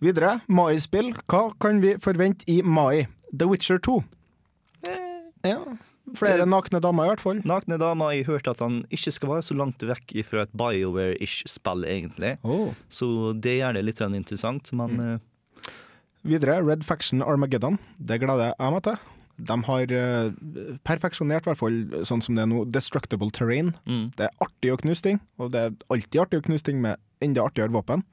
Videre, 0.00 0.36
mai-spill. 0.48 1.10
Hva 1.28 1.48
kan 1.60 1.82
vi 1.82 1.96
forvente 2.00 2.46
i 2.48 2.60
mai? 2.62 3.08
The 3.34 3.50
Witcher 3.50 3.82
2. 3.82 3.98
Ja. 5.44 5.58
Flere 6.18 6.46
nakne 6.48 6.80
damer, 6.82 7.04
i 7.06 7.12
hvert 7.12 7.22
fall. 7.22 7.40
Nakne 7.46 7.78
damer, 7.78 8.10
jeg 8.16 8.26
hørte 8.26 8.50
at 8.50 8.60
han 8.64 8.80
ikke 8.90 9.12
skal 9.14 9.28
være 9.34 9.42
så 9.46 9.54
langt 9.58 9.78
vekk 9.86 10.14
fra 10.26 10.42
et 10.46 10.52
BioWare-ish 10.58 11.44
spill, 11.50 11.84
egentlig. 11.86 12.36
Oh. 12.42 12.72
Så 12.88 13.32
det 13.38 13.58
gjør 13.60 13.74
det 13.78 13.84
litt 13.86 14.00
sånn 14.02 14.16
interessant, 14.18 14.72
men 14.72 14.96
Mm. 14.96 15.20
uh... 15.20 15.70
Videre, 16.22 16.58
Red 16.62 16.82
Faction 16.84 17.22
Armageddon. 17.22 17.78
Det 17.96 18.18
gleder 18.20 18.52
jeg 18.58 18.72
meg 18.74 18.82
til. 18.84 18.98
De 19.40 19.56
har 19.64 19.92
eh, 19.96 20.32
perfeksjonert, 20.84 21.46
i 21.46 21.48
hvert 21.48 21.56
fall 21.62 22.04
sånn 22.04 22.20
som 22.20 22.36
det 22.36 22.42
er 22.44 22.50
nå, 22.50 22.66
destructible 22.68 23.30
terrain. 23.32 23.70
Mm. 23.88 24.10
Det 24.18 24.26
er 24.26 24.34
artig 24.44 24.74
å 24.74 24.76
knuse 24.82 25.00
ting, 25.06 25.20
og 25.40 25.54
det 25.54 25.62
er 25.64 25.78
alltid 25.88 26.20
artig 26.20 26.42
å 26.42 26.44
knuse 26.44 26.66
ting 26.66 26.82
med 26.82 27.00
enda 27.24 27.46
artigere 27.46 27.72
våpen. 27.72 28.04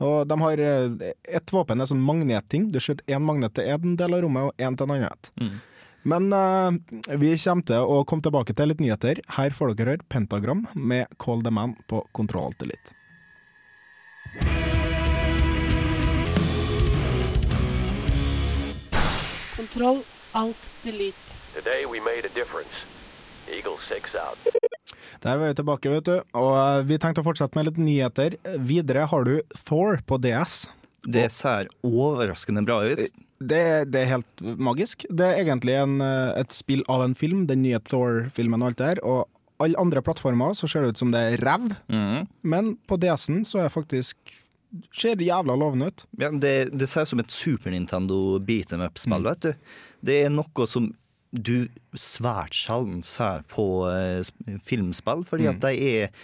Og 0.00 0.22
de 0.30 0.38
har 0.40 0.62
et 0.64 1.02
Ett 1.28 1.52
våpen 1.52 1.82
er 1.84 1.90
sånn 1.90 2.00
magnetting. 2.00 2.70
Du 2.72 2.78
skyter 2.80 3.04
én 3.12 3.20
magnet 3.20 3.52
til 3.58 3.68
én 3.68 3.98
del 4.00 4.14
av 4.16 4.22
rommet 4.24 4.48
og 4.48 4.56
én 4.56 4.72
til 4.80 4.88
en 4.88 4.94
annen. 4.96 5.28
Mm. 5.36 5.58
Men 6.02 6.32
uh, 6.32 6.72
vi 7.20 7.34
kommer 7.36 7.66
til 7.68 7.84
å 7.84 8.00
komme 8.08 8.24
tilbake 8.24 8.56
til 8.56 8.72
litt 8.72 8.80
nyheter. 8.80 9.20
Her 9.36 9.52
får 9.52 9.74
dere 9.76 9.96
høre 9.96 10.08
Pentagram 10.08 10.64
med 10.74 11.12
Call 11.20 11.44
the 11.44 11.52
Man 11.52 11.76
på 11.90 12.04
Kontroll 12.16 12.48
Alt 12.50 12.64
Elite. 12.64 12.96
Kontroll, 19.60 20.00
alt, 20.32 20.62
delete. 20.82 21.18
Today 21.54 21.84
we 21.84 22.00
made 22.00 22.24
a 22.24 22.32
difference. 22.34 22.86
Eagle 23.50 23.76
6 23.78 24.14
out. 24.14 24.38
Der 25.20 25.36
var 25.36 25.48
vi 25.48 25.54
tilbake, 25.54 25.90
vet 25.90 26.06
du. 26.06 26.16
Og 26.32 26.52
eh, 26.56 26.84
vi 26.88 26.98
tenkte 26.98 27.20
å 27.20 27.26
fortsette 27.26 27.58
med 27.58 27.68
litt 27.68 27.80
nyheter. 27.80 28.38
Videre 28.56 29.04
har 29.10 29.26
du 29.28 29.34
Thor 29.66 30.00
på 30.06 30.16
DS. 30.22 30.62
Det 31.04 31.26
ser 31.34 31.68
overraskende 31.84 32.64
bra 32.64 32.80
ut. 32.88 33.12
Det, 33.40 33.60
det 33.90 34.02
er 34.02 34.10
helt 34.16 34.42
magisk. 34.60 35.06
Det 35.08 35.26
er 35.26 35.40
egentlig 35.44 35.76
en, 35.80 36.00
eh, 36.04 36.40
et 36.42 36.52
spill 36.52 36.82
av 36.92 37.02
en 37.06 37.14
film, 37.16 37.46
den 37.48 37.62
nye 37.64 37.78
Thor-filmen 37.80 38.60
og 38.62 38.68
alt 38.72 38.78
det 38.82 38.88
her. 38.90 39.00
Og 39.06 39.28
alle 39.64 39.78
andre 39.80 40.02
plattformer 40.04 40.52
så 40.56 40.68
ser 40.68 40.84
det 40.84 40.94
ut 40.94 40.98
som 41.00 41.10
det 41.12 41.20
er 41.34 41.40
ræv, 41.44 41.70
Mm. 41.88 42.26
men 42.42 42.76
på 42.88 42.96
DS-en 43.00 43.42
så 43.44 43.58
er 43.60 43.68
det 43.68 43.72
faktisk 43.76 44.16
Ser 44.94 45.16
jævla 45.18 45.56
lovende 45.58 45.88
ut. 45.90 46.04
Ja, 46.16 46.28
det, 46.30 46.70
det 46.78 46.86
ser 46.88 47.02
ut 47.02 47.08
som 47.08 47.18
et 47.18 47.32
Super 47.34 47.72
Nintendo 47.72 48.38
beat 48.38 48.70
em 48.72 48.80
up-spill, 48.86 49.24
vet 49.26 49.40
du. 49.40 49.52
Det 50.06 50.20
er 50.26 50.30
noe 50.30 50.66
som 50.70 50.92
du 51.30 51.68
svært 51.94 52.56
sjelden 52.58 53.04
ser 53.06 53.44
på 53.50 53.64
eh, 53.90 54.22
filmspill, 54.66 55.22
fordi 55.28 55.50
at 55.50 55.60
de 55.62 55.74
er 55.90 56.14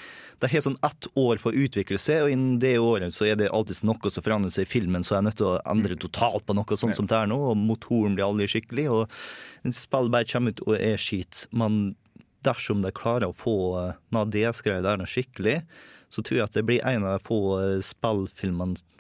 de 0.43 0.49
har 0.53 0.61
sånn 0.61 0.77
ett 0.85 1.07
år 1.17 1.39
på 1.41 1.49
å 1.49 1.61
utvikle 1.65 1.97
seg, 2.01 2.27
og 2.27 2.33
innen 2.33 2.59
det 2.61 2.75
året 2.83 3.15
så 3.17 3.25
er 3.25 3.39
det 3.41 3.49
alltid 3.49 3.87
noe 3.89 4.11
som 4.13 4.25
forandrer 4.25 4.53
seg 4.53 4.67
i 4.67 4.69
filmen, 4.69 5.05
så 5.05 5.15
jeg 5.15 5.23
er 5.23 5.27
nødt 5.31 5.39
til 5.41 5.49
å 5.49 5.61
endre 5.73 5.97
totalt 5.97 6.45
på 6.45 6.57
noe 6.59 6.77
sånt 6.77 6.99
som 6.99 7.09
det 7.09 7.17
er 7.17 7.31
nå, 7.31 7.39
og 7.53 7.57
motoren 7.57 8.19
blir 8.19 8.27
aldri 8.27 8.49
skikkelig, 8.53 8.85
og 8.93 9.73
spill 9.73 10.13
bare 10.13 10.29
kommer 10.29 10.53
ut 10.53 10.61
og 10.67 10.77
er 10.77 11.01
skit. 11.01 11.47
Men 11.57 11.97
dersom 12.45 12.85
de 12.85 12.93
klarer 12.95 13.31
å 13.31 13.37
få 13.37 13.57
noe 14.13 14.29
DS-greier 14.35 14.85
der 14.85 15.09
skikkelig, 15.09 15.63
så 16.13 16.23
tror 16.23 16.43
jeg 16.43 16.51
at 16.51 16.59
det 16.59 16.67
blir 16.69 16.85
en 16.87 17.07
av 17.07 17.17
de 17.17 17.27
få 17.27 17.41
eh, 17.59 18.29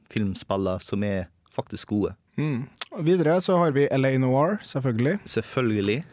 filmspillene 0.08 0.78
som 0.82 1.04
er 1.06 1.28
faktisk 1.52 1.92
gode. 1.92 2.16
Mm. 2.36 2.66
Videre 3.06 3.38
så 3.44 3.56
har 3.60 3.72
vi 3.76 3.88
LA 3.92 4.14
Noir, 4.22 4.58
selvfølgelig. 4.64 5.18
Selvfølgelig. 5.24 6.04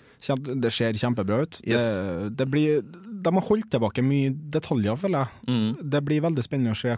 Det 0.63 0.71
ser 0.71 0.93
kjempebra 0.95 1.41
ut. 1.43 1.57
Yes. 1.67 1.83
Det, 1.99 2.29
det 2.39 2.45
blir, 2.51 2.81
de 2.83 3.33
har 3.35 3.43
holdt 3.49 3.69
tilbake 3.73 4.03
mye 4.03 4.29
detaljer, 4.31 4.95
føler 4.95 5.25
jeg. 5.25 5.49
Mm. 5.51 5.89
Det 5.91 6.03
blir 6.07 6.21
veldig 6.23 6.45
spennende 6.45 6.75
å 6.75 6.79
se 6.79 6.95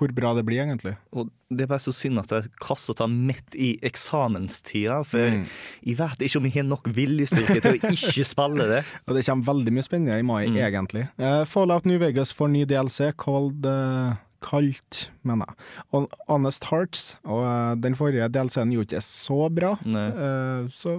hvor 0.00 0.12
bra 0.14 0.30
det 0.38 0.44
blir, 0.46 0.60
egentlig. 0.62 0.92
Og 1.12 1.28
det 1.50 1.64
er 1.64 1.68
bare 1.72 1.82
så 1.82 1.92
synd 1.92 2.20
at 2.22 2.30
jeg 2.32 2.52
kastet 2.62 3.00
det 3.02 3.08
midt 3.10 3.56
i 3.58 3.72
eksamenstida, 3.84 5.00
for 5.04 5.18
Mm. 5.18 5.42
jeg 5.84 5.96
vet 5.98 6.18
ikke 6.24 6.38
om 6.38 6.44
jeg 6.46 6.54
har 6.54 6.62
nok 6.68 6.84
viljestyrke 6.94 7.60
til 7.60 7.72
å 7.74 7.80
ikke 7.90 8.24
spille 8.24 8.68
det. 8.70 8.84
Og 9.08 9.16
det 9.18 9.24
kommer 9.26 9.44
veldig 9.50 9.72
mye 9.74 9.82
spennende 9.84 10.18
i 10.18 10.22
mai, 10.22 10.46
Mm. 10.46 10.56
egentlig. 10.62 11.08
Uh, 11.18 11.44
Fallout 11.44 11.84
New 11.84 11.98
Vegas 11.98 12.32
får 12.32 12.48
ny 12.54 12.64
DLC 12.64 13.10
called 13.18 13.66
eh, 13.66 14.14
Kalt, 14.40 15.10
mener 15.22 15.46
jeg. 15.50 15.56
Og 15.96 16.08
Honest 16.28 16.64
Hearts. 16.70 17.16
Og 17.24 17.42
eh, 17.44 17.74
den 17.84 17.94
forrige 17.98 18.28
DLC-en 18.32 18.72
gjorde 18.74 18.94
ikke 18.96 19.02
så 19.06 19.40
bra, 19.52 19.74
eh, 19.84 20.68
så 20.74 20.94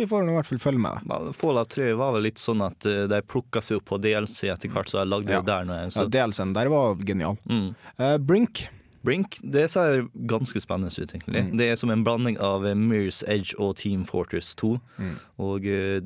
vi 0.00 0.06
får 0.08 0.22
nå 0.24 0.32
i 0.32 0.36
hvert 0.38 0.48
fall 0.48 0.60
følge 0.62 0.80
med. 0.80 1.02
Ja, 1.10 1.32
Fallout 1.36 1.74
3 1.74 1.90
var 1.98 2.14
vel 2.16 2.22
litt 2.24 2.40
sånn 2.40 2.62
at 2.64 2.86
eh, 2.88 3.02
de 3.10 3.18
plukka 3.28 3.60
seg 3.60 3.80
opp 3.82 3.88
på 3.90 3.98
DLC 4.00 4.48
etter 4.48 4.70
hvert, 4.72 4.88
så 4.88 5.02
jeg 5.02 5.10
lagde 5.12 5.34
Ja. 5.34 5.40
det 5.42 5.50
der. 5.50 5.64
Når 5.68 5.80
jeg, 5.82 5.92
Ja. 5.96 6.04
DLC-en 6.16 6.52
der 6.56 6.68
var 6.72 6.94
genial. 7.04 7.36
mm. 7.48 7.74
Uh, 8.00 8.16
Brink. 8.18 8.68
Brink 9.04 9.38
det 9.42 9.70
ser 9.72 10.06
ganske 10.28 10.60
spennende 10.60 10.92
ut, 10.92 11.12
egentlig. 11.12 11.42
Mm. 11.50 11.56
Det 11.58 11.68
er 11.72 11.76
som 11.76 11.90
en 11.90 12.02
blanding 12.04 12.38
av 12.40 12.62
Mirror's 12.76 13.22
Edge 13.26 13.54
og 13.58 13.76
Team 13.76 14.04
Fortress 14.04 14.54
2. 14.60 14.74
Mm. 14.98 15.14
Og 15.40 15.64
eh, 15.66 16.00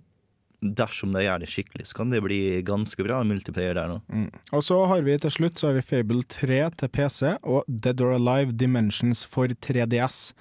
dersom 0.64 1.12
de 1.14 1.25
gjør 1.26 1.42
det 1.42 1.50
skikkelig, 1.52 1.88
så 1.90 2.00
kan 2.00 2.14
det 2.14 2.23
bli 2.25 2.40
ganske 2.66 3.04
bra 3.06 3.21
multiplayer 3.26 3.76
der 3.78 3.90
nå. 3.92 3.99
Mm. 4.09 4.30
Og 4.56 4.64
så 4.64 4.78
har 4.90 5.04
vi 5.06 5.18
til 5.21 5.35
slutt 5.35 5.61
så 5.61 5.71
har 5.71 5.78
vi 5.78 5.85
Fable 5.90 6.25
3 6.37 6.62
til 6.80 6.92
PC 6.94 7.35
og 7.42 7.68
Dead 7.68 8.00
or 8.04 8.16
Alive 8.16 8.56
Dimensions 8.56 9.25
for 9.28 9.52
3DS. 9.52 10.33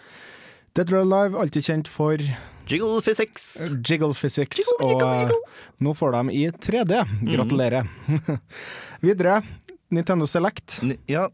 Dead 0.74 0.90
or 0.94 1.04
Alive, 1.04 1.38
alltid 1.38 1.68
kjent 1.68 1.92
for 1.92 2.18
Jiggle 2.68 3.02
physics! 3.04 3.70
Jiggle 3.84 4.14
Physics, 4.16 4.64
og 4.80 5.02
eh, 5.04 5.34
nå 5.84 5.92
får 6.00 6.16
de 6.16 6.38
i 6.38 6.46
3D. 6.64 7.02
Gratulerer. 7.28 7.90
Videre, 9.04 9.42
Nintendo 9.94 10.26
Select. 10.28 10.80
N- 10.84 10.98
Ja, 11.10 11.28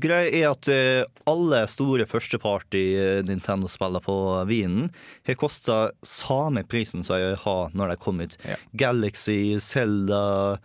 greia 0.00 0.30
er 0.32 0.48
at 0.54 0.68
eh, 0.72 1.04
alle 1.28 1.62
store 1.70 2.06
førsteparty 2.08 2.82
eh, 2.96 3.20
Nintendo-spiller 3.28 4.02
på 4.04 4.16
Wien 4.48 4.88
har 5.28 5.38
kosta 5.40 5.78
samme 6.06 6.64
prisen 6.68 7.04
som 7.06 7.20
jeg 7.20 7.38
har 7.44 7.70
når 7.76 7.92
de 7.94 7.96
kom 8.02 8.20
ut. 8.24 8.36
Ja. 8.48 8.56
Galaxy, 8.86 9.58
Zelda, 9.60 10.58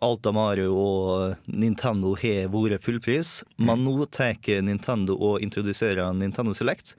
Alta 0.00 0.30
Mario 0.30 0.76
og 0.78 1.48
Nintendo 1.50 2.12
har 2.20 2.46
vært 2.52 2.84
fullpris, 2.84 3.40
men 3.58 3.82
nå 3.82 4.04
tar 4.14 4.36
Nintendo 4.62 5.16
og 5.18 5.40
introduserer 5.42 6.12
Nintendo 6.14 6.54
Select, 6.54 6.92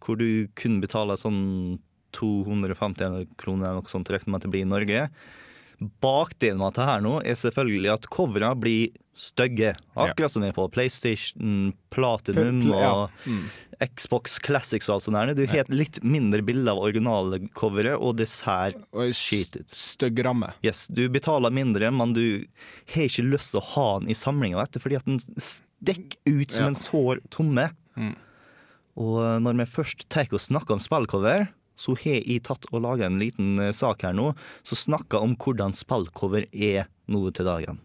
hvor 0.00 0.16
du 0.16 0.46
kun 0.56 0.78
betaler 0.80 1.20
sånn 1.20 1.76
250 2.16 3.26
kroner 3.36 3.68
eller 3.74 3.82
noe 3.82 3.90
sånt, 3.92 4.08
regner 4.08 4.32
med 4.32 4.40
at 4.40 4.46
det 4.46 4.52
blir 4.54 4.64
i 4.64 4.70
Norge. 4.70 5.02
Bakdelen 6.00 6.62
av 6.64 6.72
dette 6.72 6.86
her 6.88 7.02
nå 7.04 7.18
er 7.20 7.36
selvfølgelig 7.36 7.90
at 7.92 8.06
coverene 8.12 8.56
blir 8.56 8.94
stygge. 9.16 9.74
Akkurat 9.96 10.32
som 10.32 10.44
er 10.44 10.54
på 10.56 10.66
PlayStation, 10.72 11.72
Platinum 11.92 12.62
og 12.76 13.26
Xbox 13.80 14.38
Classics 14.44 14.88
og 14.88 14.96
alt 14.96 15.06
sånt. 15.06 15.16
der. 15.16 15.34
Du 15.36 15.44
har 15.48 15.68
litt 15.72 16.00
mindre 16.04 16.42
bilde 16.44 16.72
av 16.72 16.80
originalcoveret, 16.84 17.96
og 17.96 18.16
det 18.20 18.28
ser 18.32 18.76
skitt 19.12 19.16
skit 19.16 19.56
ut. 19.60 19.76
Stygg 19.76 20.24
ramme. 20.24 20.52
Yes, 20.64 20.86
du 20.88 21.06
betaler 21.12 21.52
mindre, 21.52 21.90
men 21.92 22.12
du 22.16 22.44
har 22.94 23.08
ikke 23.08 23.26
lyst 23.28 23.52
til 23.52 23.60
å 23.60 23.66
ha 23.74 23.88
den 24.00 24.12
i 24.12 24.16
samlinga, 24.16 24.64
du, 24.72 24.80
fordi 24.80 25.00
at 25.00 25.08
den 25.08 25.20
stikker 25.20 26.40
ut 26.40 26.56
som 26.56 26.70
en 26.70 26.78
sår 26.78 27.24
tomme. 27.32 27.70
Mm. 27.96 28.14
Og 28.96 29.20
når 29.44 29.60
vi 29.60 29.70
først 29.76 30.06
tar 30.12 30.28
og 30.32 30.40
snakker 30.40 30.76
om 30.76 30.80
spillcover, 30.80 31.50
så 31.76 31.94
har 32.02 32.20
jeg 32.22 32.42
tatt 32.48 32.68
og 32.72 32.82
laga 32.84 33.06
en 33.06 33.20
liten 33.20 33.60
eh, 33.60 33.74
sak 33.76 34.04
her 34.06 34.16
nå 34.16 34.32
som 34.66 34.80
snakker 34.80 35.22
om 35.22 35.36
hvordan 35.36 35.76
spillcover 35.76 36.48
er 36.52 36.88
nå 37.12 37.22
til 37.30 37.48
dagen. 37.48 37.82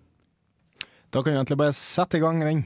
Da 1.11 1.19
kan 1.19 1.33
vi 1.33 1.39
egentlig 1.41 1.59
bare 1.59 1.75
sette 1.75 2.17
i 2.17 2.23
gang 2.23 2.39
den. 2.39 2.63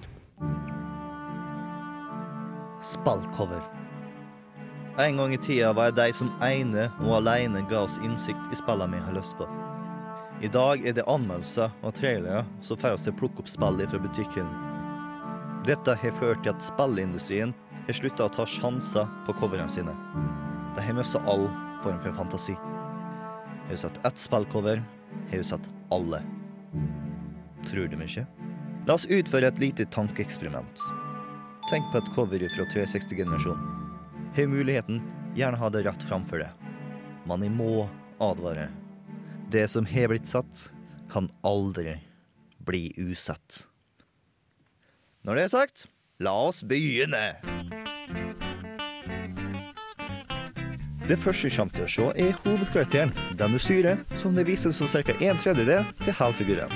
Spillcover. 2.85 3.63
En 5.01 5.17
gang 5.17 5.33
i 5.33 5.37
tida 5.41 5.73
var 5.75 5.89
jeg 5.89 5.97
de 5.97 6.11
som 6.15 6.29
ene 6.45 6.85
og 7.03 7.17
alene 7.17 7.65
ga 7.67 7.81
oss 7.83 7.97
innsikt 8.05 8.53
i 8.53 8.59
spillene 8.59 8.95
vi 8.95 9.01
har 9.07 9.17
lyst 9.17 9.33
på. 9.39 9.49
I 10.43 10.51
dag 10.51 10.85
er 10.85 10.95
det 10.95 11.07
anmeldelser 11.09 11.73
og 11.81 11.95
trailere 11.97 12.45
som 12.63 12.79
får 12.79 12.95
oss 12.95 13.07
til 13.07 13.15
å 13.15 13.19
plukke 13.19 13.43
opp 13.43 13.51
spill 13.51 13.81
fra 13.89 14.01
butikken. 14.03 14.49
Dette 15.65 15.97
har 15.97 16.17
ført 16.19 16.45
til 16.45 16.53
at 16.53 16.63
spillindustrien 16.63 17.55
har 17.87 17.97
slutta 17.97 18.27
å 18.27 18.33
ta 18.37 18.45
sjanser 18.45 19.09
på 19.25 19.35
coverne 19.39 19.71
sine. 19.73 19.95
De 20.75 20.81
har 20.81 20.93
mista 20.93 21.19
all 21.19 21.47
form 21.83 21.99
for 22.03 22.13
fantasi. 22.13 22.53
Har 22.53 23.71
du 23.71 23.77
sett 23.77 24.05
ett 24.05 24.17
spillcover, 24.17 24.83
har 25.31 25.37
du 25.37 25.43
sett 25.43 25.69
alle. 25.89 26.21
Tror 27.65 27.87
du 27.87 27.97
meg 27.97 28.11
ikke? 28.11 28.25
La 28.85 28.97
oss 28.99 29.07
utføre 29.09 29.49
et 29.49 29.61
lite 29.61 29.87
tankeeksperiment. 29.89 30.83
Tenk 31.71 31.87
på 31.91 31.97
et 31.97 32.11
cover 32.13 32.43
fra 32.53 32.67
360-generasjonen. 32.75 33.71
Har 34.35 34.51
muligheten, 34.51 34.99
gjerne 35.35 35.57
ha 35.57 35.69
det 35.73 35.85
rett 35.87 36.03
framfor 36.05 36.43
deg. 36.43 36.67
Men 37.25 37.41
jeg 37.47 37.55
må 37.55 37.87
advare. 38.21 38.67
Det 39.49 39.65
som 39.71 39.87
har 39.89 40.11
blitt 40.11 40.29
satt, 40.29 40.67
kan 41.09 41.31
aldri 41.41 41.95
bli 42.65 42.91
usett. 42.97 43.65
Når 45.25 45.39
det 45.39 45.47
er 45.47 45.53
sagt, 45.55 45.87
la 46.21 46.35
oss 46.49 46.61
begynne. 46.61 47.84
Det 51.05 51.19
første 51.21 51.49
du 51.49 51.53
kommer 51.53 51.73
til 51.75 51.83
å 51.85 51.89
se, 51.93 52.05
er 52.17 52.37
hovedkarakteren, 52.41 53.11
den 53.37 53.53
du 53.53 53.59
styrer, 53.61 53.99
som 54.17 54.33
det 54.33 54.47
vises 54.47 54.79
som 54.79 54.89
ca. 54.89 55.13
en 55.21 55.37
tredjedel 55.37 55.83
til 56.01 56.13
halvfiguren. 56.17 56.71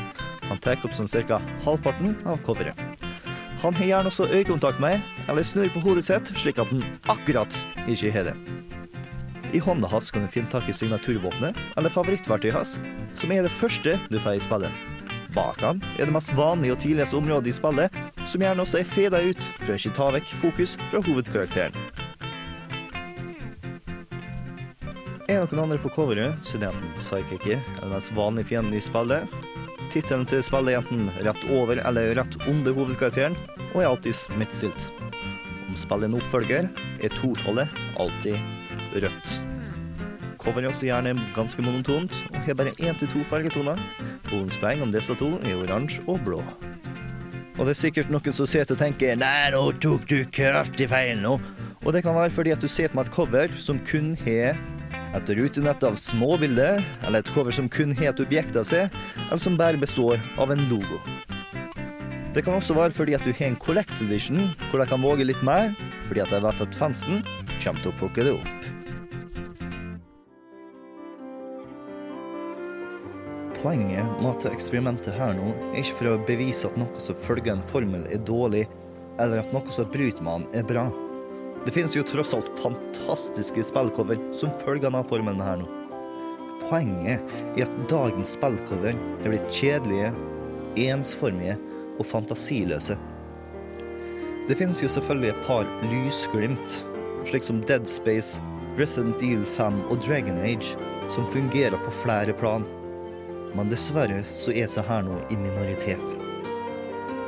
Han 0.45 0.59
tar 0.62 0.77
opp 0.86 0.93
som 0.93 1.07
ca. 1.07 1.39
halvparten 1.65 2.13
av 2.25 2.38
coveret. 2.45 2.77
Han 3.63 3.74
har 3.74 3.86
gjerne 3.86 4.12
også 4.12 4.27
øyekontakt 4.29 4.79
med 4.79 5.01
eller 5.27 5.43
snur 5.43 5.69
på 5.74 5.81
hodet 5.81 6.05
sitt, 6.05 6.29
slik 6.38 6.59
at 6.62 6.69
han 6.69 6.83
akkurat 7.09 7.57
ikke 7.88 8.12
har 8.12 8.29
det. 8.29 8.36
I 9.53 9.59
hånda 9.59 9.89
hans 9.89 10.12
kan 10.12 10.21
du 10.21 10.29
finne 10.29 10.51
tak 10.51 10.69
i 10.69 10.74
signaturvåpenet, 10.77 11.57
eller 11.77 11.89
favorittverktøyet 11.89 12.53
hans, 12.53 12.77
som 13.17 13.31
er 13.33 13.41
det 13.41 13.51
første 13.57 13.98
du 14.12 14.19
får 14.19 14.38
i 14.38 14.43
spillet. 14.45 14.86
Bak 15.33 15.57
han 15.65 15.81
er 15.98 16.05
det 16.05 16.13
mest 16.13 16.36
vanlige 16.38 16.75
og 16.77 16.83
tidligste 16.86 17.17
området 17.17 17.50
i 17.50 17.57
spillet, 17.57 17.98
som 18.29 18.45
gjerne 18.45 18.62
også 18.62 18.83
er 18.83 18.93
feda 18.93 19.24
ut 19.25 19.50
for 19.57 19.74
å 19.74 19.79
ikke 19.81 19.95
ta 19.98 20.12
vekk 20.19 20.38
fokus 20.43 20.77
fra 20.91 21.01
hovedkarakteren. 21.01 21.99
Er 25.29 25.43
noen 25.43 25.59
andre 25.62 25.75
på 25.77 25.91
coveret, 25.93 26.39
studenten 26.41 26.81
er 26.81 26.88
det 26.88 26.95
enten 26.95 27.01
Psychic 27.03 27.43
eller 27.53 27.83
den 27.83 27.91
mest 27.93 28.12
vanlige 28.17 28.48
fienden 28.50 28.74
i 28.74 28.79
spillet. 28.81 29.33
Tittelen 29.93 30.24
til 30.25 30.39
spillet 30.41 30.74
er 30.74 30.79
enten 30.79 31.12
rett 31.21 31.43
over 31.53 31.77
eller 31.86 32.15
rett 32.17 32.38
under 32.50 32.74
hovedkarakteren, 32.74 33.38
og 33.75 33.83
er 33.83 33.91
alltid 33.91 34.24
midtstilt. 34.41 34.88
Om 35.69 35.75
spillet 35.77 36.07
er 36.07 36.09
en 36.09 36.17
oppfølger, 36.17 36.69
er 36.98 37.13
totallet 37.13 37.83
alltid 38.01 38.39
rødt. 39.03 39.36
Coveret 40.41 40.65
er 40.65 40.71
også 40.71 40.89
gjerne 40.89 41.13
ganske 41.36 41.67
monotont, 41.67 42.17
og 42.31 42.41
har 42.48 42.57
bare 42.57 42.74
én 42.81 42.98
til 42.98 43.13
to 43.13 43.21
fargetoner. 43.29 43.77
Bonuspoeng 44.31 44.81
om 44.81 44.98
disse 44.98 45.13
to 45.21 45.36
er 45.43 45.62
oransje 45.62 46.01
og 46.09 46.25
blå. 46.25 46.41
Og 47.59 47.67
det 47.67 47.75
er 47.75 47.81
sikkert 47.83 48.09
noen 48.09 48.33
som 48.33 48.50
sitter 48.50 48.74
og 48.74 48.81
tenker 48.81 49.13
Nei, 49.21 49.53
nå 49.53 49.62
tok 49.77 50.09
du 50.09 50.24
kraftig 50.25 50.89
feil 50.89 51.21
nå. 51.21 51.38
Og 51.86 51.93
det 51.93 52.01
kan 52.01 52.17
være 52.17 52.33
fordi 52.33 52.57
at 52.57 52.65
du 52.65 52.67
sitter 52.71 52.98
med 52.98 53.05
et 53.05 53.13
cover 53.13 53.57
som 53.62 53.77
kun 53.86 54.15
har 54.25 54.57
et 55.17 55.29
rutenett 55.37 55.83
av 55.83 55.97
småbilder, 55.97 56.83
eller 57.07 57.23
et 57.23 57.31
cover 57.33 57.55
som 57.55 57.69
kun 57.71 57.95
har 57.97 58.11
et 58.11 58.21
objekt 58.21 58.57
av 58.59 58.67
seg, 58.69 58.93
eller 59.25 59.41
som 59.41 59.57
bare 59.57 59.79
består 59.81 60.21
av 60.37 60.53
en 60.53 60.61
logo. 60.69 60.99
Det 62.33 62.43
kan 62.45 62.59
også 62.59 62.75
være 62.77 62.93
fordi 62.93 63.15
at 63.17 63.25
du 63.25 63.31
har 63.33 63.49
en 63.49 63.57
Collects 63.57 64.03
Edition, 64.05 64.51
hvor 64.69 64.81
de 64.81 64.85
kan 64.89 65.01
våge 65.01 65.25
litt 65.25 65.41
mer, 65.45 65.73
fordi 66.05 66.21
at 66.21 66.33
de 66.33 66.41
vet 66.45 66.61
at 66.61 66.77
fansen 66.77 67.23
kommer 67.63 67.81
til 67.81 67.91
å 67.91 67.97
plukke 67.97 68.27
det 68.27 68.35
opp. 68.37 68.55
Poenget 73.59 74.07
med 74.21 74.29
dette 74.29 74.53
eksperimentet 74.55 75.17
her 75.19 75.33
nå 75.35 75.49
er 75.73 75.81
ikke 75.81 75.97
for 75.97 76.13
å 76.13 76.21
bevise 76.29 76.69
at 76.69 76.77
noe 76.79 77.01
som 77.03 77.17
følger 77.25 77.57
en 77.57 77.65
formel 77.73 78.05
er 78.07 78.21
dårlig, 78.29 78.67
eller 79.19 79.41
at 79.41 79.51
noe 79.51 79.73
som 79.75 79.89
bryter 79.91 80.23
med 80.23 80.45
den 80.45 80.61
er 80.61 80.69
bra. 80.69 80.87
Det 81.65 81.73
finnes 81.75 81.95
jo 81.95 82.05
tross 82.07 82.33
alt 82.33 82.51
fantastiske 82.63 83.63
spillcover 83.67 84.19
som 84.35 84.53
følger 84.63 84.87
denne 84.87 85.03
formelen 85.09 85.43
her 85.43 85.59
nå. 85.59 85.67
Poenget 86.69 87.31
er 87.57 87.65
at 87.65 87.77
dagens 87.91 88.35
spillcover 88.37 88.93
er 88.93 89.25
blitt 89.25 89.49
kjedelige, 89.51 90.13
ensformige 90.79 91.57
og 91.99 92.07
fantasiløse. 92.07 92.95
Det 94.47 94.57
finnes 94.57 94.79
jo 94.81 94.89
selvfølgelig 94.89 95.33
et 95.33 95.43
par 95.45 95.67
lysglimt, 95.91 96.77
slik 97.27 97.43
som 97.45 97.59
Dead 97.67 97.89
Space, 97.89 98.39
Resident 98.79 99.19
Evil 99.21 99.43
5 99.57 99.81
og 99.89 99.99
Dragon 100.07 100.39
Age, 100.39 100.77
som 101.11 101.27
fungerer 101.33 101.77
på 101.83 101.93
flere 102.03 102.33
plan. 102.39 102.65
Men 103.57 103.69
dessverre 103.69 104.23
så 104.29 104.53
er 104.55 104.69
så 104.71 104.85
her 104.85 105.03
nå 105.05 105.19
i 105.33 105.37
minoritet. 105.41 106.15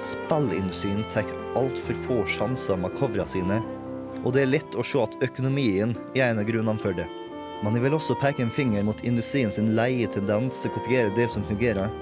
Spillindustrien 0.01 1.03
tar 1.13 1.27
altfor 1.59 1.97
få 2.07 2.23
sjanser 2.29 2.79
med 2.79 2.95
coverne 2.97 3.27
sine, 3.29 3.59
og 4.21 4.35
det 4.35 4.43
er 4.43 4.51
lett 4.51 4.77
å 4.77 4.85
se 4.85 5.01
at 5.01 5.17
økonomien 5.25 5.95
er 6.13 6.29
en 6.29 6.41
av 6.41 6.47
grunnene 6.47 6.81
for 6.81 6.95
det. 6.97 7.07
Men 7.61 7.77
jeg 7.77 7.85
vil 7.85 7.97
også 7.97 8.17
peke 8.21 8.43
en 8.45 8.53
finger 8.53 8.85
mot 8.85 9.03
industrien 9.05 9.51
sin 9.53 9.73
leie 9.77 10.07
tendens 10.09 10.61
til 10.61 10.71
å 10.71 10.75
kopiere 10.79 11.13
det 11.17 11.27
som 11.29 11.45
fungerer, 11.45 11.93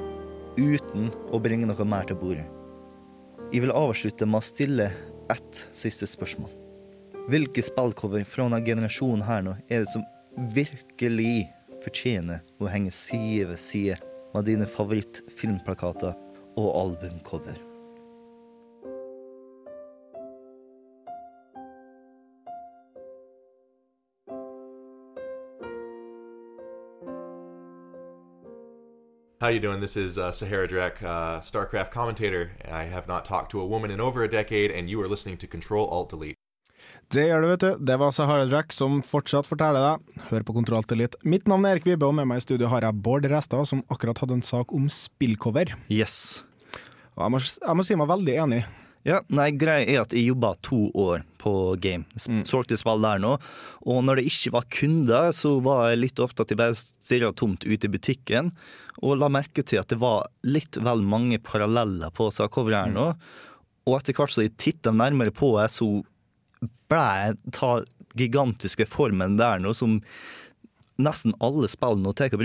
uten 0.60 1.10
å 1.32 1.40
bringe 1.40 1.68
noe 1.68 1.88
mer 1.88 2.08
til 2.08 2.20
bordet. 2.20 2.48
Jeg 3.52 3.64
vil 3.64 3.76
avslutte 3.76 4.28
med 4.30 4.40
å 4.40 4.46
stille 4.46 4.90
ett 5.32 5.62
siste 5.76 6.08
spørsmål. 6.10 6.52
Hvilke 7.30 7.64
spillcover 7.66 8.26
fra 8.26 8.48
denne 8.48 8.64
generasjonen 8.66 9.26
her 9.28 9.44
nå 9.46 9.56
er 9.68 9.84
det 9.84 9.92
som 9.94 10.06
virkelig 10.56 11.48
fortjener 11.84 12.44
å 12.60 12.70
henge 12.72 12.94
side 12.96 13.50
ved 13.52 13.62
side 13.62 14.00
med 14.34 14.48
dine 14.50 14.68
favorittfilmplakater 14.70 16.16
og 16.60 16.70
albumcover? 16.84 17.69
How 29.42 29.48
you 29.48 29.62
doing? 29.62 29.80
This 29.80 29.96
is 29.96 30.18
uh, 30.18 30.34
Sahara 30.34 30.68
Drek, 30.68 31.02
uh, 31.02 31.40
StarCraft 31.40 31.92
commentator. 31.92 32.52
I 32.70 32.84
have 32.84 33.08
not 33.08 33.24
talked 33.24 33.52
to 33.52 33.62
a 33.62 33.66
woman 33.66 33.90
in 33.90 34.02
over 34.02 34.22
a 34.22 34.28
decade, 34.28 34.70
and 34.70 34.90
you 34.90 35.02
are 35.02 35.08
listening 35.08 35.38
to 35.38 35.48
Control 35.48 35.88
Alt 35.88 36.10
Delete. 36.10 36.36
Det 37.08 37.24
gjør 37.24 37.42
du, 37.42 37.48
vet 37.48 37.60
du. 37.64 37.86
Det 37.86 37.96
var 37.98 38.12
Sahara 38.12 38.46
Drack 38.46 38.76
som 38.76 39.00
fortsatt 39.00 39.48
forteller 39.48 39.80
deg. 39.80 40.20
Hør 40.28 40.44
på 40.44 40.58
Kontroll 40.58 40.84
til 40.84 41.00
litt. 41.00 41.16
Mitt 41.24 41.48
navn 41.48 41.64
er 41.64 41.78
Erik 41.78 41.88
Vibe, 41.88 42.10
og 42.10 42.18
med 42.20 42.28
meg 42.28 42.42
i 42.42 42.44
studio 42.44 42.68
har 42.68 42.84
jeg 42.84 43.00
Bård 43.00 43.30
Restad, 43.32 43.64
som 43.72 43.86
akkurat 43.88 44.20
hadde 44.20 44.42
en 44.42 44.44
sak 44.44 44.76
om 44.76 44.92
spillcover. 44.92 45.72
Yes. 45.88 46.44
Og 47.16 47.24
jeg 47.24 47.32
må, 47.32 47.40
jeg 47.40 47.80
må 47.80 47.88
si 47.88 47.96
meg 47.96 48.12
veldig 48.12 48.36
enig. 48.44 48.62
Ja, 49.08 49.22
nei, 49.32 49.50
greia 49.56 49.86
er 49.88 50.02
at 50.02 50.14
jeg 50.14 50.28
jobba 50.28 50.54
to 50.66 50.90
år 50.98 51.24
på 51.40 51.54
Game. 51.80 52.04
Mm. 52.28 52.42
Solgte 52.48 52.78
spill 52.80 53.04
der 53.04 53.22
nå. 53.24 53.38
Og 53.88 54.02
når 54.04 54.20
det 54.20 54.26
ikke 54.28 54.54
var 54.58 54.68
kunder, 54.76 55.30
så 55.36 55.56
var 55.64 55.90
jeg 55.90 56.02
litt 56.02 56.24
ofte 56.24 56.44
at 56.44 56.52
jeg 56.52 56.60
bare 56.60 56.76
stirra 56.76 57.32
tomt 57.32 57.64
ute 57.64 57.88
i 57.88 57.94
butikken. 57.94 58.52
Og 59.00 59.16
la 59.22 59.32
merke 59.32 59.64
til 59.64 59.80
at 59.80 59.92
det 59.92 60.02
var 60.02 60.28
litt 60.44 60.82
vel 60.84 61.06
mange 61.08 61.40
paralleller 61.40 62.12
på 62.16 62.28
seg 62.36 62.52
coveret 62.52 62.90
her 62.90 62.96
nå. 62.96 63.08
Og 63.88 63.96
etter 63.98 64.18
hvert 64.18 64.36
så 64.36 64.44
jeg 64.44 64.58
titta 64.60 64.92
nærmere 64.92 65.34
på 65.34 65.54
det, 65.56 65.70
så 65.72 65.88
ble 66.92 67.06
jeg 67.24 67.40
ta 67.56 67.72
gigantiske 68.20 68.90
formen 68.90 69.38
der 69.40 69.62
nå 69.64 69.72
som 69.78 70.00
nesten 71.00 71.36
alle 71.40 71.70
spill 71.72 72.02
nå 72.02 72.12
tar 72.18 72.34
å 72.36 72.42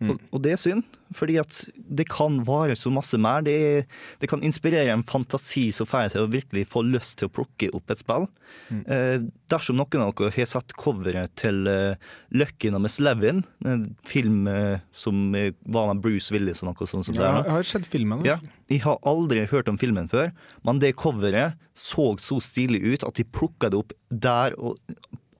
bruke. 0.00 0.16
Og, 0.16 0.36
og 0.36 0.42
det 0.44 0.52
er 0.54 0.60
synd, 0.60 0.96
fordi 1.16 1.36
at 1.40 1.58
det 1.76 2.06
kan 2.10 2.38
vare 2.46 2.76
så 2.78 2.90
masse 2.92 3.18
mer. 3.20 3.44
Det, 3.46 3.54
er, 3.54 3.86
det 4.20 4.28
kan 4.30 4.42
inspirere 4.44 4.92
en 4.92 5.04
fantasi 5.06 5.68
så 5.74 5.86
fæl 5.88 6.10
til 6.12 6.24
å 6.24 6.30
virkelig 6.32 6.66
få 6.72 6.82
lyst 6.86 7.18
til 7.20 7.30
å 7.30 7.34
plukke 7.38 7.70
opp 7.76 7.92
et 7.92 8.02
spill. 8.02 8.26
Eh, 8.70 9.26
dersom 9.52 9.78
noen 9.78 10.04
av 10.04 10.14
dere 10.18 10.32
har 10.36 10.50
sett 10.50 10.74
coveret 10.78 11.34
til 11.38 11.68
uh, 11.70 11.98
Lucky 12.34 12.72
No. 12.74 12.80
Miss 12.82 12.98
Levin, 13.02 13.44
en 13.66 13.86
film 14.06 14.44
uh, 14.50 14.78
som 14.96 15.34
eh, 15.38 15.52
var 15.62 15.90
med 15.92 16.02
Bruce 16.04 16.34
Willis 16.34 16.62
og 16.62 16.72
noe 16.72 16.88
sånt 16.88 17.08
som 17.08 17.16
det 17.16 17.24
er. 17.24 17.42
jeg 17.44 17.56
har 17.56 17.70
sett 17.70 17.88
filmen. 17.90 18.24
Ja, 18.26 18.40
jeg 18.72 18.82
har 18.86 18.98
aldri 19.06 19.46
hørt 19.50 19.70
om 19.72 19.78
filmen 19.80 20.10
før, 20.12 20.32
men 20.66 20.82
det 20.82 20.96
coveret 21.00 21.56
så 21.76 22.14
så 22.22 22.40
stilig 22.42 22.82
ut 22.84 23.06
at 23.06 23.18
de 23.18 23.24
plukka 23.24 23.70
det 23.72 23.80
opp 23.80 23.94
der 24.10 24.54
og 24.58 24.78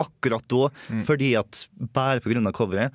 akkurat 0.02 0.44
da, 0.52 0.68
fordi 1.06 1.30
at 1.38 1.66
bare 1.96 2.20
av 2.20 2.52
coveret. 2.56 2.92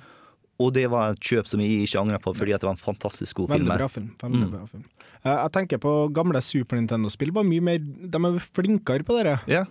Og 0.62 0.72
det 0.76 0.86
var 0.92 1.12
et 1.16 1.20
kjøp 1.20 1.48
som 1.50 1.60
jeg 1.64 1.82
ikke 1.88 2.00
angrer 2.04 2.22
på, 2.22 2.34
fordi 2.38 2.54
det 2.54 2.62
var 2.68 2.76
en 2.76 2.82
fantastisk 2.82 3.40
god 3.42 3.50
film. 3.54 3.58
Veldig 3.66 3.72
her. 3.74 3.82
bra 3.84 3.88
film. 3.98 4.10
Veldig 4.22 4.42
Mm. 4.46 4.50
bra 4.56 4.66
film. 4.70 4.84
Eh, 5.24 5.30
Jeg 5.42 5.52
tenker 5.54 5.78
på 5.78 5.90
gamle 6.12 6.40
Super 6.42 6.76
Nintendo-spill 6.80 7.30
var 7.32 7.44
mye 7.46 7.62
mer 7.62 7.78
De 7.78 8.18
er 8.18 8.38
flinkere 8.42 9.04
på 9.06 9.14
det. 9.22 9.38
Ja. 9.46 9.64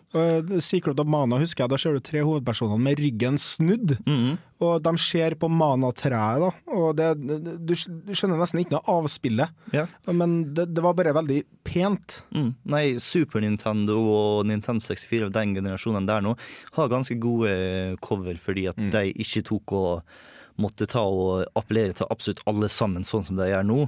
Secret 0.63 0.99
of 0.99 1.08
Mana 1.08 1.38
husker 1.41 1.63
jeg, 1.65 1.69
da 1.73 1.77
ser 1.77 1.93
du 1.93 1.99
tre 1.99 2.21
hovedpersoner 2.23 2.80
med 2.80 2.97
ryggen 3.04 3.36
snudd. 3.38 3.97
Mhm. 4.06 4.38
Og 4.62 4.82
de 4.86 4.91
ser 5.01 5.34
på 5.41 5.49
Mana-treet, 5.49 6.39
da. 6.39 6.51
Og 6.71 6.95
det, 6.95 7.08
du, 7.65 7.73
du 7.73 8.13
skjønner 8.13 8.38
nesten 8.39 8.62
ikke 8.62 8.75
noe 8.77 8.84
av 8.93 9.08
spillet. 9.10 9.49
Yeah. 9.73 9.88
Men 10.13 10.54
det, 10.54 10.67
det 10.75 10.84
var 10.86 10.93
bare 10.93 11.15
veldig 11.17 11.43
pent. 11.65 12.19
Mm. 12.32 12.54
Nei, 12.69 12.84
Super 13.01 13.41
Nintendo 13.41 13.97
og 13.99 14.45
Nintendo 14.45 14.80
64 14.86 15.25
av 15.25 15.32
den 15.34 15.56
generasjonen 15.58 16.06
der 16.08 16.21
nå 16.21 16.36
har 16.77 16.88
ganske 16.93 17.17
gode 17.19 17.97
cover, 18.06 18.38
fordi 18.38 18.67
at 18.69 18.77
de 18.77 19.08
ikke 19.17 19.43
tok 19.49 19.73
og 19.73 20.04
måtte 20.62 20.88
ta 20.89 21.04
og 21.04 21.47
appellere 21.60 21.97
til 21.97 22.10
absolutt 22.13 22.43
alle 22.50 22.69
sammen, 22.71 23.08
sånn 23.08 23.26
som 23.28 23.39
de 23.39 23.50
gjør 23.52 23.67
nå. 23.67 23.82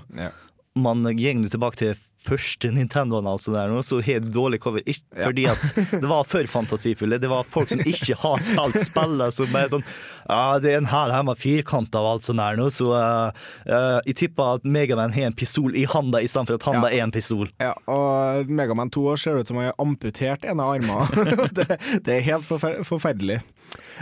Man 0.73 1.05
går 1.05 1.47
tilbake 1.53 1.79
til 1.79 1.95
første 2.23 2.71
Nintendoen, 2.71 3.27
altså 3.27 3.53
der 3.53 3.71
nå, 3.71 3.81
så 3.85 3.99
har 4.03 4.23
du 4.23 4.29
dårlig 4.33 4.59
cover. 4.63 4.83
Ikke 4.87 5.25
fordi 5.25 5.45
at 5.51 5.63
det 5.91 6.07
var 6.09 6.25
for 6.29 6.47
fantasifulle. 6.49 7.19
Det 7.21 7.29
var 7.31 7.47
folk 7.47 7.71
som 7.73 7.83
ikke 7.83 8.17
har 8.21 8.43
spilt 8.43 8.79
spillet, 8.87 9.35
som 9.35 9.51
bare 9.53 9.71
sånn 9.75 9.85
Ja, 10.23 10.59
det 10.63 10.71
er 10.71 10.79
en 10.79 10.89
hæl 10.91 11.13
her 11.13 11.25
med 11.27 11.39
firkanter 11.41 12.03
og 12.03 12.15
alt 12.15 12.27
sånt 12.27 12.41
der 12.41 12.59
nå, 12.59 12.69
så 12.73 12.93
uh, 12.95 13.47
uh, 13.67 13.99
jeg 14.07 14.17
tipper 14.23 14.59
at 14.59 14.67
Megaman 14.67 15.15
har 15.15 15.29
en 15.29 15.37
pistol 15.37 15.75
i 15.75 15.83
handa 15.89 16.23
istedenfor 16.23 16.59
at 16.59 16.67
handa 16.69 16.91
er 16.91 17.03
en 17.05 17.13
pistol. 17.13 17.49
Ja, 17.61 17.73
og 17.91 18.47
Megaman 18.47 18.93
2 18.93 19.17
ser 19.19 19.41
ut 19.41 19.51
som 19.51 19.59
han 19.59 19.71
har 19.71 19.79
amputert 19.83 20.47
en 20.47 20.63
av 20.63 20.77
armene. 20.77 21.49
det, 21.57 21.79
det 22.05 22.17
er 22.17 22.27
helt 22.31 22.47
forfer 22.47 22.81
forferdelig. 22.87 23.41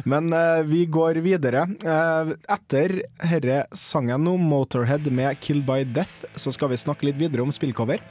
Men 0.06 0.32
uh, 0.34 0.64
vi 0.68 0.86
går 0.86 1.22
videre. 1.26 1.68
Uh, 1.86 2.34
etter 2.52 3.02
herre 3.24 3.64
sangen 3.76 4.26
nå, 4.28 4.38
Motorhead 4.38 5.08
med 5.12 5.40
'Killed 5.40 5.68
by 5.68 5.86
Death', 5.86 6.26
så 6.36 6.54
skal 6.56 6.74
vi 6.74 6.82
snakke 6.82 7.10
litt 7.10 7.20
videre 7.22 7.46
om 7.46 7.54
spillcover. 7.54 8.04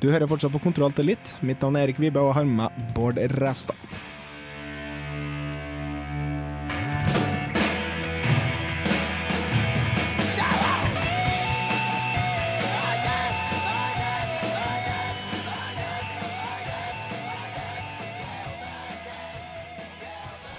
Du 0.00 0.10
hører 0.10 0.28
fortsatt 0.28 0.52
på 0.52 0.62
Kontroll 0.66 0.92
til 0.96 1.12
litt. 1.14 1.36
Mitt 1.40 1.62
navn 1.64 1.78
er 1.78 1.88
Erik 1.88 2.02
Vibe, 2.02 2.20
og 2.20 2.36
har 2.36 2.44
med 2.44 2.66
meg 2.66 2.92
Bård 2.96 3.20
Ræstad. 3.40 3.76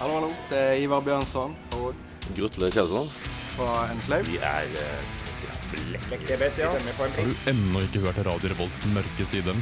Hallo, 0.08 0.20
hallo. 0.22 0.36
Det 0.48 0.58
er 0.58 0.78
Ivar 0.80 1.02
Bjørnson 1.04 1.56
og 1.76 1.96
Grutle 2.36 2.70
Kjelsson. 2.72 3.10
fra 3.58 3.90
Enslave. 3.92 4.24
Vi 4.24 4.38
er 4.38 4.70
eh, 4.72 5.02
Har 6.08 7.26
du 7.28 7.50
ennå 7.52 7.82
ikke 7.84 8.00
hørt 8.00 8.20
Radio 8.28 8.50
Revolts 8.54 8.86
mørke 8.94 9.26
side? 9.28 9.56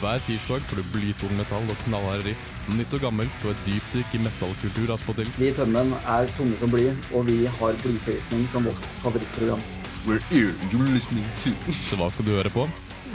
Hver 0.00 0.22
tirsdag 0.24 0.64
får 0.70 0.80
du 0.80 0.84
blytung 0.94 1.34
metall 1.36 1.68
og 1.68 1.76
knallharde 1.84 2.30
riff. 2.30 2.48
Nytt 2.78 2.96
og 2.96 3.04
gammelt 3.04 3.44
og 3.44 3.50
et 3.52 3.60
dypdykk 3.66 4.14
i 4.16 4.22
metallkultur 4.24 4.94
attpåtil. 4.96 5.28
Vi 5.36 5.50
i 5.50 5.56
Tømmen 5.58 5.92
er 6.06 6.32
tunge 6.38 6.56
som 6.56 6.72
bly, 6.72 6.86
og 7.12 7.28
vi 7.28 7.42
har 7.58 7.76
blyforgiftning 7.84 8.48
som 8.48 8.64
vårt 8.70 8.88
favorittprogram. 9.02 9.60
We're 10.06 10.24
here, 10.32 10.54
you're 10.72 10.88
listening 10.94 11.28
to. 11.44 11.52
Så 11.90 12.00
hva 12.00 12.08
skal 12.14 12.24
du 12.24 12.38
høre 12.38 12.54
på? 12.56 12.64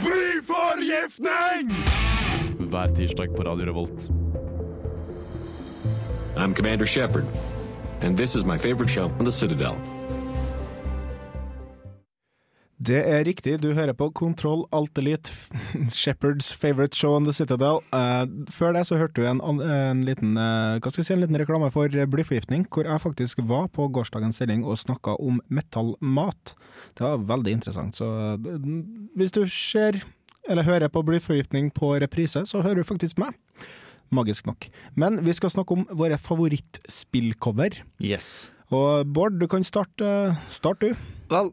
Blyforgiftning! 0.04 1.74
Hver 2.70 2.94
tirsdag 2.94 3.34
på 3.34 3.50
Radio 3.50 3.72
Revolt. 3.72 4.06
I'm 6.36 6.54
Commander 6.54 6.86
Shepard, 6.86 7.26
and 8.00 8.16
this 8.16 8.34
is 8.34 8.44
my 8.44 8.58
favorite 8.58 8.90
show 8.90 9.04
on 9.18 9.24
the 9.24 9.32
Citadel. 9.32 9.76
Det 12.84 12.98
er 13.08 13.24
riktig, 13.24 13.62
du 13.62 13.72
hører 13.72 13.94
på 13.96 14.10
Kontroll 14.10 14.64
Alt 14.72 14.98
Elite, 14.98 15.30
Shepherds 15.90 16.52
favorite 16.52 16.96
show 16.96 17.14
on 17.16 17.24
the 17.24 17.32
Citadel. 17.32 17.78
Uh, 17.94 18.26
før 18.50 18.74
det 18.74 18.82
så 18.86 18.98
hørte 18.98 19.22
du 19.22 19.28
en, 19.30 19.40
en, 19.62 20.02
liten, 20.04 20.34
uh, 20.36 20.76
hva 20.82 20.90
skal 20.90 21.00
jeg 21.00 21.06
si, 21.06 21.14
en 21.14 21.22
liten 21.22 21.38
reklame 21.40 21.70
for 21.72 21.88
blyforgiftning, 21.88 22.66
hvor 22.68 22.84
jeg 22.84 23.00
faktisk 23.00 23.40
var 23.48 23.70
på 23.72 23.86
gårsdagens 23.88 24.42
sending 24.42 24.66
og 24.66 24.78
snakka 24.82 25.14
om 25.22 25.38
metallmat. 25.48 26.56
Det 26.98 27.06
var 27.06 27.24
veldig 27.30 27.56
interessant. 27.60 27.96
Så 27.96 28.10
uh, 28.36 28.68
hvis 29.16 29.32
du 29.32 29.46
ser 29.48 30.02
eller 30.44 30.66
hører 30.66 30.92
på 30.92 31.00
blyforgiftning 31.06 31.70
på 31.72 31.94
reprise, 32.02 32.42
så 32.46 32.60
hører 32.60 32.82
du 32.82 32.90
faktisk 32.90 33.22
meg. 33.22 33.32
Magisk 34.10 34.46
nok. 34.46 34.68
Men 34.94 35.20
vi 35.24 35.32
skal 35.34 35.50
snakke 35.50 35.72
om 35.78 35.86
våre 35.90 36.18
favorittspillcover. 36.20 37.80
Yes. 38.02 38.50
Og 38.74 39.06
Bård, 39.06 39.38
du 39.40 39.46
kan 39.50 39.64
starte, 39.64 40.36
start 40.50 40.80
du. 40.82 40.94
Vel, 41.30 41.50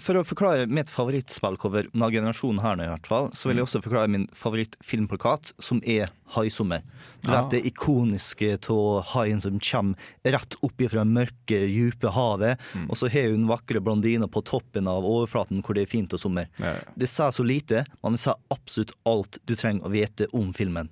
for 0.00 0.16
å 0.16 0.22
forklare 0.24 0.64
mitt 0.66 0.88
favorittspillcover 0.88 1.90
av 1.92 2.10
generasjonen 2.14 2.62
her 2.64 2.78
nå, 2.78 2.86
i 2.86 2.92
hvert 2.94 3.06
fall, 3.08 3.26
så 3.36 3.50
vil 3.50 3.60
jeg 3.60 3.66
også 3.66 3.82
forklare 3.84 4.08
min 4.10 4.24
favorittfilmplakat, 4.34 5.52
som 5.62 5.82
er 5.84 6.08
Haisommer. 6.34 6.80
Du 7.22 7.30
Ja. 7.30 7.42
det 7.48 7.60
ikoniske 7.68 8.56
av 8.70 9.04
haien 9.12 9.40
som 9.40 9.60
kommer 9.60 9.94
rett 10.24 10.56
opp 10.62 10.82
fra 10.90 11.04
mørke, 11.04 11.60
dype 11.68 12.10
havet, 12.10 12.58
og 12.88 12.96
så 12.96 13.08
har 13.12 13.30
hun 13.30 13.46
vakre 13.46 13.80
blondiner 13.80 14.26
på 14.26 14.42
toppen 14.42 14.88
av 14.88 15.04
overflaten 15.04 15.62
hvor 15.62 15.74
det 15.74 15.82
er 15.84 15.92
fint 15.92 16.12
og 16.12 16.18
sommer. 16.20 16.48
Det 16.96 17.06
sier 17.08 17.30
så 17.30 17.44
lite, 17.44 17.84
men 18.02 18.12
det 18.12 18.20
sier 18.24 18.34
absolutt 18.50 18.92
alt 19.06 19.38
du 19.46 19.54
trenger 19.54 19.84
å 19.84 19.92
vite 19.92 20.26
om 20.32 20.52
filmen. 20.52 20.88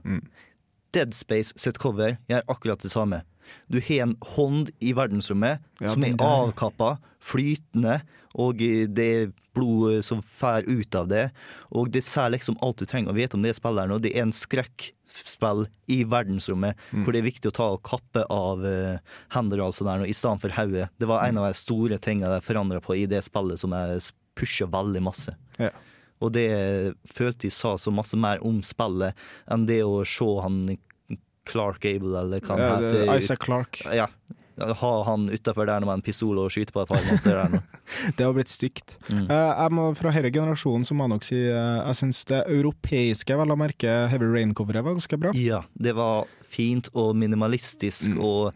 Dead 0.92 1.14
Space 1.16 1.54
sitt 1.56 1.78
cover 1.82 2.18
gjør 2.30 2.44
akkurat 2.52 2.82
det 2.84 2.92
samme. 2.92 3.22
Du 3.68 3.80
har 3.80 4.04
en 4.06 4.14
hånd 4.36 4.70
i 4.80 4.92
verdensrommet 4.96 5.60
Ja, 5.82 5.92
som 5.92 6.04
er 6.06 6.14
avkappa, 6.22 6.96
flytende, 7.22 8.00
og 8.38 8.60
det 8.62 9.06
er 9.08 9.32
blod 9.52 10.00
som 10.06 10.22
fer 10.24 10.64
ut 10.64 10.94
av 10.96 11.08
det. 11.10 11.26
Og 11.76 11.90
det 11.92 12.00
sier 12.06 12.32
liksom 12.32 12.56
alt 12.64 12.80
du 12.80 12.86
trenger 12.88 13.12
å 13.12 13.16
vite 13.18 13.36
om 13.36 13.44
det 13.44 13.52
spillet 13.58 13.84
her 13.84 13.90
nå. 13.90 13.98
Det 14.00 14.14
er 14.14 14.24
en 14.24 14.32
skrekkspill 14.32 15.66
i 15.92 16.02
verdensrommet 16.08 16.76
Mm. 16.92 17.04
hvor 17.04 17.12
det 17.12 17.20
er 17.20 17.28
viktig 17.30 17.50
å 17.50 17.56
ta 17.58 17.68
og 17.74 17.82
kappe 17.82 18.24
av 18.30 18.64
uh, 18.64 18.98
hender 19.34 19.60
og 19.60 19.74
der 19.76 20.00
nå, 20.00 20.08
i 20.08 20.16
stedet 20.16 20.40
for 20.40 20.48
hodet. 20.56 20.88
Det 20.98 21.08
var 21.08 21.26
en 21.26 21.38
av 21.38 21.48
de 21.50 21.54
store 21.54 21.98
tingene 21.98 22.38
jeg 22.38 22.48
forandra 22.48 22.80
på 22.80 22.96
i 22.96 23.06
det 23.06 23.22
spillet 23.24 23.58
som 23.60 23.72
jeg 23.72 24.12
pusha 24.34 24.66
veldig 24.66 25.02
masse. 25.02 25.36
Ja. 25.58 25.70
Og 26.22 26.32
det 26.36 26.48
følte 27.10 27.48
jeg 27.48 27.56
sa 27.56 27.74
så 27.80 27.92
masse 27.94 28.18
mer 28.18 28.42
om 28.46 28.62
spillet 28.66 29.18
enn 29.50 29.66
det 29.68 29.82
å 29.86 30.02
se 30.08 30.28
han 30.44 30.62
Clark 31.48 31.82
Gable, 31.82 32.14
eller 32.18 32.42
hva 32.42 32.54
han 32.54 32.62
Ja, 32.62 32.70
er 32.76 32.86
heter. 32.86 33.12
Isaac 33.18 33.42
Clark. 33.42 33.82
Ja. 33.90 34.08
Ha 34.62 34.90
han 35.08 35.24
utafor 35.32 35.66
der 35.66 35.82
med 35.82 35.96
en 35.96 36.04
pistol 36.04 36.38
og 36.38 36.52
skyte 36.52 36.74
på 36.74 36.82
et 36.84 36.90
par 36.92 37.00
monster 37.08 37.38
der 37.38 37.54
nå. 37.56 37.62
Det 38.18 38.26
har 38.26 38.34
blitt 38.36 38.52
stygt. 38.52 38.94
Mm. 39.08 39.24
Uh, 39.26 39.64
må, 39.74 39.88
fra 39.98 40.12
denne 40.14 40.30
generasjonen 40.32 40.84
så 40.86 40.94
må 40.94 41.08
jeg 41.08 41.14
nok 41.14 41.26
si 41.26 41.40
uh, 41.40 41.80
jeg 41.88 41.98
syns 42.02 42.22
det 42.30 42.44
europeiske, 42.52 43.38
vel 43.40 43.54
å 43.54 43.58
merke 43.58 43.96
Heavy 44.12 44.28
Rain-coveret, 44.28 44.84
var 44.84 44.94
ganske 44.98 45.18
bra. 45.18 45.34
Ja, 45.38 45.64
det 45.74 45.96
var 45.98 46.30
fint 46.52 46.92
og 46.92 47.16
minimalistisk 47.18 48.14
og 48.20 48.52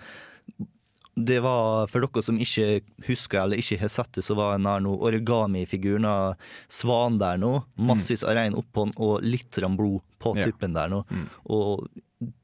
det 1.16 1.38
var, 1.40 1.86
for 1.88 2.04
dere 2.04 2.22
som 2.22 2.36
ikke 2.36 2.82
husker 3.06 3.40
eller 3.46 3.56
ikke 3.62 3.78
har 3.80 3.88
sett 3.88 4.12
det, 4.18 4.24
så 4.26 4.34
var 4.36 4.56
den 4.58 4.66
her 4.68 4.82
nå 4.84 4.92
origami-figuren 5.08 6.04
av 6.04 6.34
svanen 6.68 7.16
der 7.22 7.38
nå. 7.40 7.54
Massevis 7.80 8.22
av 8.26 8.36
rein 8.36 8.54
oppå 8.58 8.84
den 8.84 8.92
og 9.00 9.22
litt 9.24 9.56
blod 9.78 10.02
på 10.20 10.34
tuppen 10.36 10.74
der 10.76 10.92
nå. 10.92 11.04
Og 11.48 11.86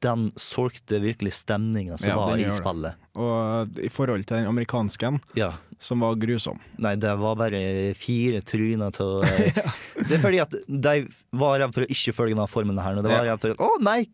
den 0.01 0.31
solgte 0.37 0.99
virkelig 1.01 1.33
stemninga 1.33 1.97
som 1.97 2.09
Ja, 2.09 2.15
var 2.17 2.37
i 2.37 2.43
det. 2.45 2.53
spillet. 2.53 2.95
Og 3.17 3.77
i 3.81 3.89
forhold 3.89 4.25
til 4.25 4.37
den 4.37 4.47
amerikanske, 4.49 5.19
Ja. 5.35 5.51
Som 5.83 5.99
var 5.99 6.15
grusom. 6.15 6.61
Nei, 6.79 6.93
det 6.95 7.11
var 7.19 7.35
bare 7.35 7.59
fire 7.99 8.39
tryner 8.47 8.93
til 8.95 9.19
Det 10.07 10.15
er 10.17 10.21
fordi 10.23 10.39
at 10.43 10.53
de 10.67 10.93
var 11.35 11.57
redd 11.59 11.73
for 11.75 11.83
å 11.85 11.89
ikke 11.91 12.13
følge 12.15 12.33
denne 12.37 12.47
formen 12.51 12.79
her. 12.79 12.95
Og 12.99 13.03
det 13.05 13.11
var 13.11 13.25
Ja. 13.27 13.33
redd 13.35 13.43
for 13.43 13.53
at 13.53 13.63
å 13.63 13.81
nei, 13.83 14.05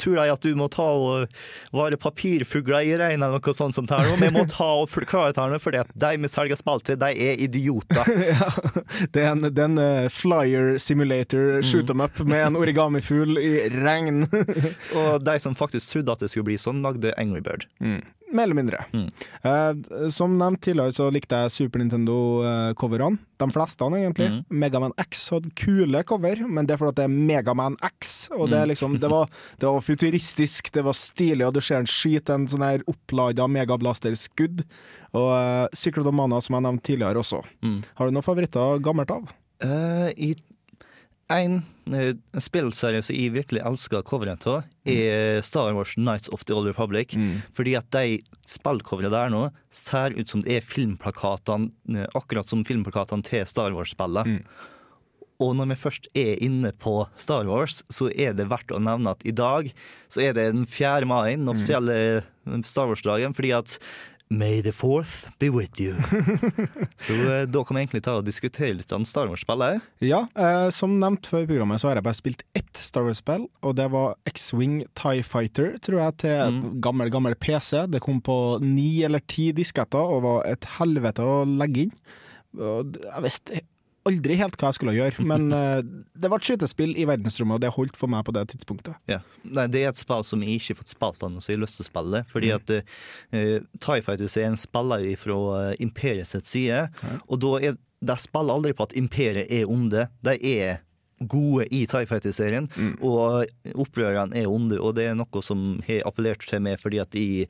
tror 0.00 0.16
jeg 0.22 0.32
at 0.32 0.46
du 0.46 0.56
må 0.56 0.68
ta 0.72 0.86
og 0.96 1.28
være 1.76 1.98
papirfugler 2.00 2.88
i 2.88 2.96
regnet 2.96 3.26
eller 3.28 3.36
noe 3.44 3.54
sånt 3.56 3.76
som 3.76 3.86
det 3.88 3.98
her? 4.00 4.08
Vi 4.20 4.30
må 4.34 4.46
ta 4.56 4.70
og 4.82 4.88
forklare 4.92 5.34
det 5.36 5.44
her 5.44 5.62
fordi 5.62 5.82
at 5.84 5.92
de 5.92 6.12
vi 6.24 6.32
selger 6.32 6.56
spill 6.60 6.80
til, 6.86 6.98
de 7.00 7.12
er 7.28 7.44
idioter. 7.44 8.12
Det 9.12 9.22
er 9.22 9.30
en, 9.34 9.42
det 9.52 9.60
er 9.60 9.68
en 9.68 9.78
uh, 9.80 10.08
flyer 10.12 10.76
simulator, 10.80 11.60
shoot 11.64 11.86
them 11.88 12.00
up, 12.04 12.18
med 12.24 12.40
en 12.46 12.56
origamifugl 12.58 13.36
i 13.40 13.50
regn. 13.72 14.24
og 14.96 15.24
de 15.26 15.36
som 15.42 15.56
faktisk 15.58 15.92
trodde 15.92 16.12
at 16.16 16.22
det 16.24 16.30
skulle 16.32 16.48
bli 16.50 16.56
sånn, 16.60 16.80
lagde 16.84 17.12
Angry 17.20 17.42
Bird. 17.44 17.66
Mer 18.34 18.42
eller 18.48 18.56
mindre. 18.58 18.78
Eh, 19.46 20.08
som 20.10 20.32
nevnt 20.38 20.60
tidligere 20.66 20.92
så 20.96 21.06
likte 21.14 21.38
jeg 21.44 21.52
Super 21.54 21.78
Nintendo-coverne. 21.82 23.18
De 23.38 23.46
fleste, 23.52 23.84
egentlig. 23.84 24.26
Mm. 24.32 24.40
Megaman 24.62 24.92
X 24.98 25.28
hadde 25.30 25.50
kule 25.54 26.00
cover, 26.08 26.40
men 26.48 26.66
det 26.66 26.74
er 26.74 26.80
fordi 26.80 26.96
det 26.96 27.04
er 27.04 27.12
Megaman 27.12 27.76
X. 27.84 28.28
Og 28.34 28.48
det, 28.50 28.58
er 28.58 28.64
Mm. 28.66 28.70
liksom, 28.72 28.98
det, 29.00 29.10
var, 29.12 29.28
det 29.60 29.66
var 29.68 29.80
futuristisk, 29.80 30.72
det 30.72 30.84
var 30.84 30.92
stilig, 30.98 31.46
og 31.46 31.54
du 31.54 31.60
ser 31.60 31.78
en 31.82 31.86
skyte 31.86 32.34
en 32.34 32.48
sånn 32.48 32.64
her 32.66 32.82
opplada 32.90 33.46
megablaster-skudd. 33.46 34.64
Og 35.14 35.30
uh, 35.30 35.66
Secret 35.72 36.06
of 36.06 36.14
Mana, 36.16 36.40
som 36.42 36.56
jeg 36.58 36.66
nevnte 36.66 36.86
tidligere 36.90 37.22
også. 37.22 37.42
Mm. 37.62 37.82
Har 37.94 38.06
du 38.10 38.16
noen 38.16 38.26
favoritter 38.26 38.80
gammelt 38.82 39.10
av? 39.14 39.28
Uh, 39.64 40.10
I 40.20 40.34
en, 41.28 41.64
eh, 41.90 42.14
spillserie 42.38 43.02
som 43.02 43.16
jeg 43.16 43.32
virkelig 43.34 43.62
elsker 43.66 44.02
coveret 44.06 44.46
av, 44.46 44.64
er 44.86 45.42
Star 45.42 45.74
Wars 45.74 45.96
Nights 45.96 46.28
of 46.28 46.44
the 46.44 46.54
Old 46.54 46.66
Republic. 46.66 47.14
Fordi 47.54 47.76
at 47.76 47.90
de 47.90 48.22
spillcoverene 48.46 49.10
der 49.10 49.30
nå 49.30 49.50
ser 49.70 50.10
ut 50.16 50.28
som 50.28 50.42
det 50.42 50.56
er 50.56 50.60
filmplakatene, 50.60 51.70
eh, 51.96 52.06
akkurat 52.14 52.46
som 52.46 52.64
filmplakatene 52.64 53.24
til 53.24 53.44
Star 53.46 53.72
Wars-spillet. 53.72 54.26
Og 55.38 55.54
når 55.54 55.68
vi 55.68 55.74
først 55.74 56.06
er 56.14 56.38
inne 56.40 56.72
på 56.72 57.06
Star 57.16 57.44
Wars, 57.44 57.82
så 57.90 58.08
er 58.16 58.32
det 58.32 58.48
verdt 58.48 58.72
å 58.72 58.80
nevne 58.80 59.10
at 59.10 59.20
i 59.26 59.32
dag 59.32 59.70
så 60.08 60.22
er 60.22 60.32
det 60.32 60.54
den 60.54 60.64
4. 60.64 61.04
mai, 61.04 61.36
den 61.36 61.48
offisielle 61.48 62.24
Star 62.64 62.86
Wars-dagen, 62.86 63.34
fordi 63.34 63.52
at 63.52 63.78
May 64.28 64.60
the 64.60 64.72
fourth 64.74 65.28
be 65.38 65.48
with 65.54 65.78
you. 65.80 65.94
så 66.98 67.14
eh, 67.14 67.44
da 67.46 67.60
kan 67.64 67.76
vi 67.76 67.82
egentlig 67.84 68.02
ta 68.02 68.16
og 68.18 68.24
diskutere 68.26 68.74
litt 68.74 68.90
om 68.96 69.04
Star 69.06 69.28
Wars-spillet. 69.30 69.84
Ja, 70.02 70.24
eh, 70.34 70.66
som 70.74 70.96
nevnt 70.98 71.28
før 71.30 71.44
i 71.44 71.48
programmet 71.52 71.78
så 71.78 71.88
har 71.92 72.00
jeg 72.00 72.06
bare 72.08 72.18
spilt 72.18 72.42
ett 72.58 72.80
Star 72.82 73.06
Wars-spill, 73.06 73.44
og 73.62 73.76
det 73.78 73.86
var 73.94 74.16
X-Wing 74.26 74.80
TIE 74.98 75.22
Fighter, 75.26 75.76
tror 75.78 76.00
jeg, 76.02 76.16
til 76.24 76.34
Mm. 76.56 76.80
gammel, 76.82 77.10
gammel 77.14 77.34
PC. 77.38 77.84
Det 77.86 78.00
kom 78.02 78.18
på 78.20 78.58
ni 78.62 79.02
eller 79.06 79.22
ti 79.30 79.52
disketter 79.54 79.98
og 80.16 80.22
var 80.26 80.44
et 80.50 80.66
helvete 80.80 81.22
å 81.22 81.44
legge 81.46 81.86
inn. 81.86 81.94
Jeg 82.56 83.22
visste 83.22 83.62
aldri 84.08 84.36
helt 84.40 84.56
hva 84.60 84.70
jeg 84.70 84.78
skulle 84.78 84.96
gjøre, 84.96 85.24
men 85.28 85.48
eh, 85.56 85.80
det 86.16 86.30
var 86.32 86.42
et 86.42 86.48
skytespill 86.48 86.94
i 86.96 87.06
verdensrommet, 87.08 87.58
og 87.58 87.64
det 87.64 87.72
holdt 87.74 87.98
for 87.98 88.12
meg 88.12 88.26
på 88.26 88.34
det 88.36 88.46
tidspunktet. 88.52 88.98
Ja. 89.10 89.20
Nei, 89.44 89.66
det 89.72 89.82
er 89.82 89.92
et 89.92 90.00
spill 90.00 90.24
som 90.26 90.44
jeg 90.44 90.60
ikke 90.60 90.74
har 90.74 90.80
fått 90.82 90.94
spilt 90.94 91.26
ennå, 91.26 91.42
så 91.42 91.52
jeg 91.52 91.60
har 91.60 91.64
lyst 91.66 91.80
til 91.80 91.86
å 91.86 91.90
spille. 91.90 92.14
det. 92.16 92.30
Fordi 92.32 92.52
at 92.54 92.72
uh, 92.76 93.58
TIE 93.82 94.06
Fighters 94.06 94.38
er 94.38 94.50
en 94.50 94.60
spiller 94.60 95.08
fra 95.20 95.40
uh, 95.50 95.74
Imperiet 95.82 96.30
sitt 96.30 96.48
side, 96.50 96.86
og 97.26 97.42
da 97.42 97.52
er 97.60 97.82
de 98.06 98.16
spiller 98.20 98.58
aldri 98.58 98.74
på 98.76 98.84
at 98.86 98.94
Imperiet 98.98 99.52
er 99.52 99.70
onde. 99.72 100.06
De 100.24 100.34
er 100.36 100.82
gode 101.24 101.64
i 101.72 101.86
TIE 101.88 102.04
Fighter-serien, 102.06 102.66
og 103.00 103.46
opprørerne 103.74 104.36
er 104.36 104.50
onde, 104.52 104.76
og 104.80 104.96
det 104.98 105.06
er 105.10 105.14
noe 105.16 105.42
som 105.42 105.78
har 105.86 106.02
appellert 106.08 106.44
til 106.44 106.60
meg 106.60 106.80
fordi 106.82 106.98
at 107.00 107.10
de 107.14 107.46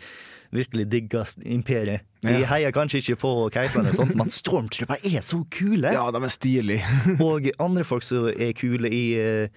virkelig 0.54 0.84
digger 0.92 1.26
Imperiet. 1.44 2.04
De 2.22 2.30
Ja. 2.40 2.46
heier 2.46 2.72
kanskje 2.72 3.00
ikke 3.02 3.16
på 3.20 3.32
keiseren, 3.54 3.88
og 3.90 3.94
sånt, 3.98 4.14
men 4.16 4.30
Stormtrooper 4.30 5.02
er 5.04 5.20
så 5.26 5.42
kule! 5.50 5.90
Ja, 5.92 6.06
de 6.14 6.22
er 6.22 6.32
stilige. 6.32 6.84
og 7.26 7.50
andre 7.58 7.84
folk 7.84 8.02
som 8.06 8.28
er 8.30 8.52
kule 8.56 8.88
i 8.90 9.04
uh, 9.18 9.48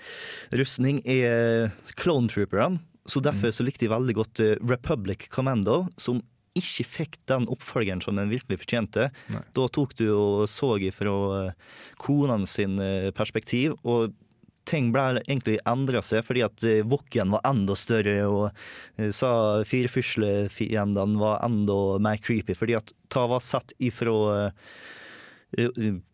rustning, 0.58 1.00
er 1.06 1.70
Clone 1.98 2.30
Trooperne. 2.30 2.82
Så 3.10 3.22
derfor 3.26 3.50
så 3.56 3.64
likte 3.66 3.86
jeg 3.88 3.90
veldig 3.94 4.14
godt 4.14 4.40
eh, 4.44 4.56
Republic 4.70 5.30
Commando, 5.34 5.88
som 5.98 6.20
ikke 6.60 6.86
fikk 6.88 7.20
den 7.30 7.48
oppfølgeren 7.52 8.02
som 8.04 8.20
den 8.20 8.32
virkelig 8.32 8.62
fortjente. 8.64 9.10
Da 9.56 9.68
tok 9.74 9.96
du 10.00 10.08
og 10.14 10.48
så 10.52 10.76
ifra 10.84 11.14
uh, 11.50 11.78
konene 12.02 12.48
sin 12.50 12.80
eh, 12.84 13.10
perspektiv, 13.16 13.76
og 13.84 14.14
ting 14.70 14.92
ble 14.94 15.24
egentlig 15.24 15.58
endra 15.68 16.04
seg, 16.06 16.22
fordi 16.28 16.44
at 16.46 16.66
uh, 16.68 17.24
var 17.34 17.46
enda 17.48 17.76
større, 17.80 18.18
og 18.30 19.14
sa 19.16 19.32
firefislefiendene 19.66 21.18
var 21.20 21.42
enda 21.46 21.98
mer 22.04 22.22
creepy, 22.22 22.54
fordi 22.54 22.78
at 22.78 22.94
ta 23.10 23.26
var 23.32 23.42
sett 23.42 23.74
ifra 23.80 24.44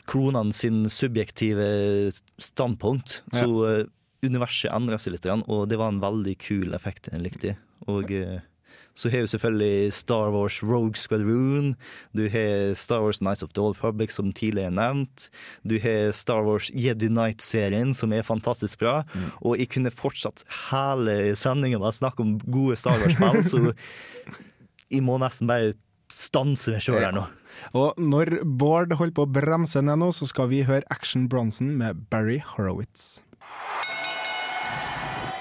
kronene 0.07 0.55
sin 0.55 0.85
subjektive 0.87 1.65
standpunkt. 2.39 3.19
Ja. 3.33 3.43
Så 3.43 3.89
universet 4.25 4.73
endra 4.73 4.99
seg 5.01 5.15
litt, 5.15 5.27
og 5.27 5.67
det 5.69 5.79
var 5.79 5.91
en 5.91 6.03
veldig 6.03 6.35
kul 6.41 6.75
effekt 6.77 7.09
jeg 7.11 7.23
likte. 7.23 7.55
Og 7.91 8.11
eh, 8.13 8.39
så 8.95 9.11
har 9.11 9.25
du 9.25 9.27
selvfølgelig 9.27 9.93
Star 9.93 10.31
Wars 10.31 10.61
Rogue 10.63 10.95
Squadron. 10.95 11.73
Du 12.15 12.25
har 12.31 12.73
Star 12.79 13.03
Wars 13.03 13.21
Nights 13.21 13.43
of 13.43 13.53
the 13.53 13.61
Old 13.61 13.77
Public, 13.81 14.15
som 14.15 14.33
tidligere 14.33 14.71
nevnt. 14.71 15.29
Du 15.67 15.77
har 15.83 16.11
Star 16.15 16.43
Wars 16.47 16.71
Jedi 16.73 17.09
Knight-serien, 17.11 17.93
som 17.93 18.13
er 18.15 18.23
fantastisk 18.23 18.79
bra. 18.79 19.01
Mm. 19.13 19.31
Og 19.41 19.59
jeg 19.59 19.69
kunne 19.75 19.91
fortsatt 19.91 20.45
hele 20.71 21.35
sendinga 21.35 21.81
med 21.81 21.91
å 21.91 21.97
snakke 21.99 22.23
om 22.23 22.37
gode 22.47 22.79
Star 22.79 23.01
Wars-spill, 23.03 23.43
så 23.51 23.63
jeg 24.89 25.03
må 25.03 25.19
nesten 25.19 25.49
bare 25.51 25.73
stanse 26.11 26.71
meg 26.71 26.83
sjøl 26.85 27.01
her 27.01 27.15
nå. 27.15 27.25
Og 27.75 27.99
når 27.99 28.41
Bård 28.43 28.93
holder 28.95 29.15
på 29.15 29.25
å 29.25 29.31
bremse 29.31 29.81
ned 29.83 29.99
nå, 30.01 30.11
så 30.15 30.27
skal 30.29 30.49
vi 30.51 30.63
høre 30.67 30.85
Action 30.93 31.27
Bronson 31.31 31.75
med 31.79 32.07
Barry 32.11 32.39
Horowitz. 32.39 33.21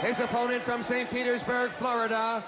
His 0.05 0.21
opponent 0.21 0.63
from 0.63 0.83
St. 0.83 1.09
Petersburg, 1.11 1.71
Florida, 1.71 2.43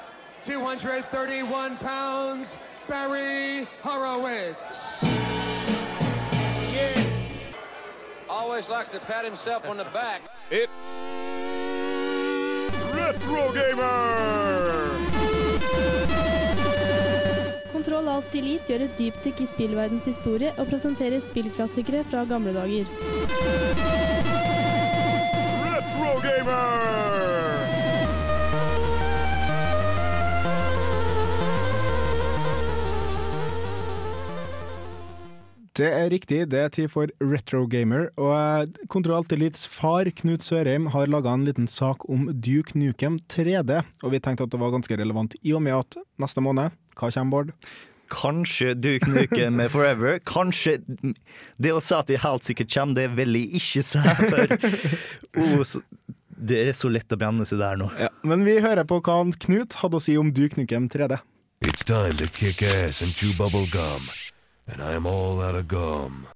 231 0.47 1.77
pounds, 1.79 2.69
Barry 2.87 3.67
Horowitz. 3.83 5.03
Yeah. 6.73 7.03
Always 8.31 8.69
likes 8.69 8.91
to 8.91 9.01
pat 9.01 9.25
himself 9.25 9.69
on 9.69 9.77
the 9.77 9.87
back. 9.93 10.23
It's 10.53 10.71
Retro 12.95 13.53
Gamer! 13.53 14.91
Kontroll 17.73 18.09
Alt 18.09 18.35
Elite 18.35 18.71
gjør 18.71 18.87
et 18.87 18.99
dypdykk 18.99 19.43
i 19.43 19.51
spillverdens 19.51 20.07
historie 20.07 20.55
og 20.59 20.71
presenterer 20.71 21.19
spillklassikere 21.27 22.07
fra 22.07 22.23
gamle 22.25 22.55
dager. 22.55 23.96
Det 35.77 35.89
er 35.93 36.07
riktig, 36.09 36.39
det 36.49 36.57
er 36.57 36.71
tid 36.73 36.89
for 36.89 37.11
Retro 37.21 37.67
Gamer. 37.69 38.07
Og 38.17 38.79
Kontroll 38.89 39.27
Elites 39.37 39.67
far, 39.69 40.09
Knut 40.23 40.41
Sørheim, 40.41 40.87
har 40.95 41.11
laga 41.13 41.35
en 41.37 41.45
liten 41.45 41.67
sak 41.69 42.07
om 42.09 42.31
Duke 42.33 42.79
Nukem 42.81 43.19
3D. 43.29 43.83
Og 44.01 44.15
vi 44.15 44.21
tenkte 44.25 44.47
at 44.47 44.55
det 44.55 44.61
var 44.63 44.73
ganske 44.73 44.97
relevant 44.97 45.37
i 45.43 45.53
og 45.53 45.61
med 45.67 45.77
at 45.77 45.99
neste 46.23 46.41
måned 46.41 46.73
Hva 46.97 47.11
kommer, 47.13 47.35
Bård? 47.35 47.51
Kanskje 48.09 48.73
Duke 48.73 49.11
Nukem 49.13 49.61
Forever. 49.69 50.17
Kanskje 50.25 50.79
Det 51.61 51.75
å 51.75 51.83
si 51.85 51.93
at 51.99 52.09
det 52.09 52.23
helt 52.23 52.47
sikkert 52.49 52.73
kommer, 52.73 52.97
det 52.97 53.11
vil 53.19 53.37
jeg 53.37 53.61
ikke 53.61 53.85
si. 53.85 54.01
For 54.23 54.55
oh, 55.45 55.75
det 56.37 56.63
er 56.63 56.79
så 56.79 56.89
lett 56.93 57.13
å 57.13 57.19
brenne 57.21 57.45
seg 57.45 57.61
der 57.61 57.77
nå. 57.83 57.91
Ja, 58.01 58.09
men 58.25 58.49
vi 58.49 58.57
hører 58.65 58.89
på 58.89 59.03
hva 59.05 59.19
Knut 59.45 59.77
hadde 59.83 60.01
å 60.01 60.07
si 60.07 60.17
om 60.17 60.33
Duke 60.33 60.57
Nukem 60.57 60.89
3D. 60.89 61.21
It's 61.61 61.85
time 61.85 62.17
to 62.17 62.29
kick 62.33 62.65
ass 62.65 63.03
and 63.05 63.13
chew 63.13 63.37
bubble 63.37 63.69
gum. 63.73 64.09
And 64.69 64.83
I 64.83 64.97
am 64.97 65.07
all 65.07 65.41
out 65.41 65.55
of 65.55 65.69
gum. 65.69 66.27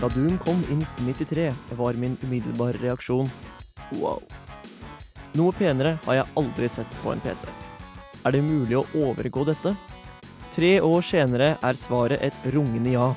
Da 0.00 0.08
Doom 0.08 0.38
kom 0.38 0.62
i 0.70 0.74
1993, 0.74 1.52
var 1.76 1.92
min 1.92 2.16
umiddelbare 2.22 2.78
reaksjon 2.80 3.28
wow. 4.00 4.22
Noe 5.36 5.52
penere 5.52 5.98
har 6.06 6.16
jeg 6.20 6.32
aldri 6.40 6.70
sett 6.72 6.96
på 7.02 7.12
en 7.12 7.20
PC. 7.20 7.44
Er 8.24 8.32
det 8.32 8.40
mulig 8.46 8.78
å 8.78 8.86
overgå 8.96 9.44
dette? 9.50 9.74
Tre 10.54 10.72
år 10.80 11.04
senere 11.04 11.50
er 11.60 11.76
svaret 11.76 12.24
et 12.24 12.48
rungende 12.54 12.96
ja. 12.96 13.10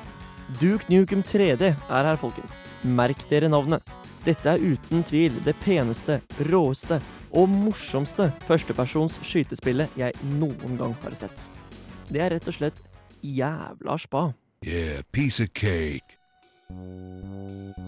Duke 0.60 0.92
Nukem 0.92 1.24
3D 1.24 1.70
er 1.72 2.10
her, 2.10 2.20
folkens. 2.20 2.60
Merk 2.84 3.24
dere 3.30 3.48
navnet. 3.48 3.80
Dette 4.26 4.52
er 4.52 4.60
uten 4.60 5.02
tvil 5.08 5.40
det 5.46 5.56
peneste, 5.64 6.20
råeste 6.52 7.00
og 7.32 7.48
morsomste 7.48 8.28
førstepersons 8.44 9.22
skytespillet 9.24 9.98
jeg 9.98 10.32
noen 10.36 10.76
gang 10.76 10.94
har 11.02 11.16
sett. 11.24 11.51
Det 12.12 12.20
er 12.20 12.34
rett 12.34 12.48
og 12.50 12.52
slett 12.52 12.80
jævla 13.24 13.94
spa. 14.00 14.26
Yeah, 14.66 15.00
piece 15.12 15.40
of 15.40 15.52
cake. 15.56 16.18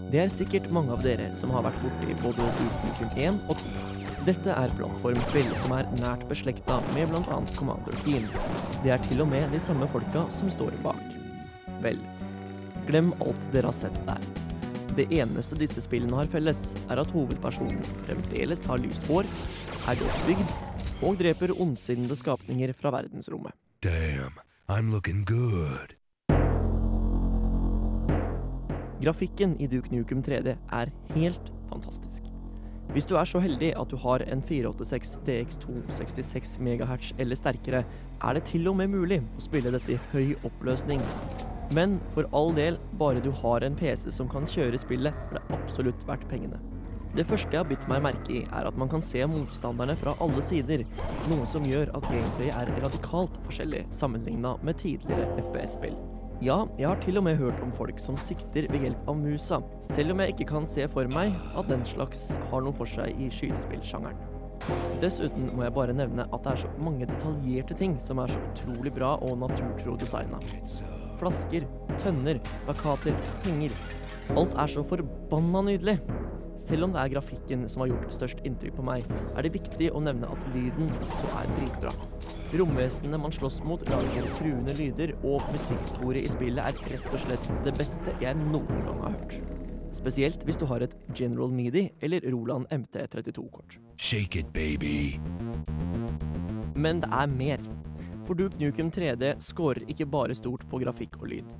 Det 0.09 0.21
er 0.21 0.31
sikkert 0.33 0.71
mange 0.73 0.93
av 0.95 1.03
dere 1.05 1.27
som 1.37 1.51
har 1.53 1.65
vært 1.65 1.77
borti 1.83 2.15
både 2.23 2.47
Nukem 2.57 3.11
1 3.21 3.37
og 3.51 3.59
2. 3.61 3.73
Dette 4.25 4.55
er 4.57 4.73
plattformspill 4.79 5.51
som 5.61 5.75
er 5.77 5.89
nært 5.99 6.23
beslekta 6.29 6.79
med 6.95 7.11
bl.a. 7.11 7.37
Commander 7.57 7.97
Keen. 8.01 8.25
Det 8.81 8.95
er 8.95 9.03
til 9.05 9.21
og 9.21 9.29
med 9.29 9.53
de 9.53 9.59
samme 9.61 9.85
folka 9.93 10.23
som 10.33 10.49
står 10.53 10.73
bak. 10.81 11.03
Vel, 11.83 11.99
glem 12.87 13.11
alt 13.21 13.45
dere 13.53 13.69
har 13.69 13.77
sett 13.77 13.99
der. 14.07 14.25
Det 14.97 15.05
eneste 15.13 15.59
disse 15.59 15.83
spillene 15.85 16.17
har 16.17 16.31
felles, 16.31 16.71
er 16.89 17.03
at 17.03 17.13
hovedpersonen 17.13 17.83
fremdeles 18.07 18.65
har 18.71 18.81
lyst 18.81 19.05
hår, 19.11 19.29
er 19.85 20.01
godt 20.01 20.25
bygd 20.31 20.57
og 21.05 21.21
dreper 21.21 21.53
ondsinnede 21.59 22.17
skapninger 22.17 22.73
fra 22.79 22.95
verdensrommet. 22.95 23.53
Damn, 23.85 24.33
I'm 24.67 24.89
looking 24.89 25.23
good. 25.25 25.93
Grafikken 29.01 29.61
i 29.61 29.67
Duke 29.67 29.91
Nukem 29.93 30.23
3D 30.23 30.55
er 30.73 30.89
helt 31.13 31.51
fantastisk. 31.69 32.23
Hvis 32.95 33.05
du 33.05 33.13
er 33.15 33.29
så 33.29 33.39
heldig 33.43 33.75
at 33.77 33.91
du 33.91 33.97
har 34.01 34.25
en 34.25 34.41
486 34.41 35.19
DX2 35.27 35.85
66 35.99 36.57
MHz 36.59 37.13
eller 37.19 37.37
sterkere, 37.37 37.83
er 38.23 38.33
det 38.33 38.43
til 38.49 38.65
og 38.71 38.79
med 38.81 38.89
mulig 38.89 39.21
å 39.21 39.45
spille 39.45 39.69
dette 39.77 39.93
i 39.93 40.01
høy 40.15 40.33
oppløsning. 40.49 41.05
Men 41.69 41.99
for 42.15 42.25
all 42.33 42.55
del, 42.57 42.81
bare 42.97 43.21
du 43.21 43.29
har 43.43 43.61
en 43.61 43.77
PC 43.77 44.09
som 44.09 44.25
kan 44.25 44.49
kjøre 44.49 44.81
spillet, 44.81 45.13
er 45.29 45.37
det 45.37 45.59
absolutt 45.59 46.09
verdt 46.09 46.25
pengene. 46.33 46.57
Det 47.15 47.23
første 47.23 47.53
jeg 47.53 47.61
har 47.61 47.67
bitt 47.69 47.85
meg 47.87 48.01
merke 48.03 48.31
i, 48.33 48.41
er 48.51 48.67
at 48.67 48.75
man 48.75 48.89
kan 48.91 49.03
se 49.05 49.21
motstanderne 49.31 49.93
fra 50.01 50.17
alle 50.23 50.41
sider, 50.43 50.81
noe 51.31 51.45
som 51.47 51.63
gjør 51.63 51.93
at 51.95 52.09
gameplay 52.11 52.49
er 52.51 52.71
radikalt 52.83 53.37
forskjellig 53.45 53.85
sammenligna 53.95 54.57
med 54.67 54.81
tidligere 54.81 55.29
FPS-spill. 55.45 55.95
Ja, 56.43 56.65
jeg 56.75 56.89
har 56.89 56.99
til 56.99 57.15
og 57.15 57.23
med 57.23 57.39
hørt 57.39 57.61
om 57.63 57.71
folk 57.71 58.01
som 58.03 58.19
sikter 58.19 58.67
ved 58.67 58.83
hjelp 58.83 59.07
av 59.07 59.15
musa, 59.21 59.61
selv 59.87 60.11
om 60.11 60.25
jeg 60.25 60.35
ikke 60.35 60.49
kan 60.49 60.67
se 60.67 60.89
for 60.91 61.07
meg 61.15 61.31
at 61.55 61.71
den 61.71 61.87
slags 61.87 62.33
har 62.51 62.65
noe 62.65 62.75
for 62.75 62.91
seg 62.97 63.15
i 63.15 63.29
skytespillsjangeren. 63.31 64.19
Dessuten 64.99 65.47
må 65.55 65.63
jeg 65.63 65.75
bare 65.77 65.95
nevne 65.95 66.27
at 66.27 66.43
det 66.43 66.51
er 66.51 66.63
så 66.65 66.75
mange 66.83 67.07
detaljerte 67.07 67.79
ting 67.79 67.95
som 68.03 68.19
er 68.19 68.35
så 68.35 68.43
utrolig 68.51 68.91
bra 68.95 69.15
og 69.23 69.39
naturtro 69.39 69.95
designa. 70.03 70.43
Flasker, 71.21 71.63
tønner, 71.95 72.43
plakater, 72.65 73.15
penger. 73.47 73.71
Alt 74.35 74.59
er 74.59 74.75
så 74.75 74.83
forbanna 74.83 75.63
nydelig. 75.69 76.01
Selv 76.61 76.87
om 76.87 76.93
det 76.95 77.01
er 77.01 77.11
grafikken 77.15 77.65
som 77.69 77.83
har 77.83 77.91
gjort 77.91 78.13
størst 78.15 78.43
inntrykk 78.47 78.77
på 78.77 78.85
meg, 78.87 79.07
er 79.35 79.45
det 79.45 79.53
viktig 79.57 79.89
å 79.91 80.01
nevne 80.03 80.29
at 80.31 80.47
lyden 80.55 80.89
også 81.03 81.31
er 81.41 81.51
dritbra. 81.57 81.93
Romvesenene 82.55 83.19
man 83.19 83.33
slåss 83.35 83.59
mot, 83.67 83.83
lager 83.91 84.29
truende 84.37 84.75
lyder, 84.77 85.11
og 85.27 85.43
musikksporet 85.51 86.23
i 86.23 86.31
spillet 86.31 86.63
er 86.63 86.93
rett 86.93 87.11
og 87.11 87.21
slett 87.25 87.51
det 87.67 87.75
beste 87.75 88.15
jeg 88.23 88.39
noen 88.47 88.85
gang 88.87 89.03
har 89.03 89.17
hørt. 89.17 89.37
Spesielt 89.95 90.43
hvis 90.47 90.59
du 90.59 90.65
har 90.67 90.83
et 90.83 90.95
General 91.15 91.51
Midi 91.51 91.89
eller 92.03 92.23
Roland 92.31 92.67
MT32-kort. 92.71 93.77
Shake 93.97 94.39
it, 94.39 94.51
baby. 94.55 95.19
Men 96.75 97.03
det 97.03 97.11
er 97.11 97.31
mer. 97.35 97.63
For 98.25 98.33
Duke 98.33 98.57
Nukem 98.59 98.89
3D 98.91 99.35
scorer 99.43 99.85
ikke 99.91 100.07
bare 100.09 100.35
stort 100.35 100.65
på 100.71 100.81
grafikk 100.81 101.19
og 101.21 101.29
lyd. 101.31 101.55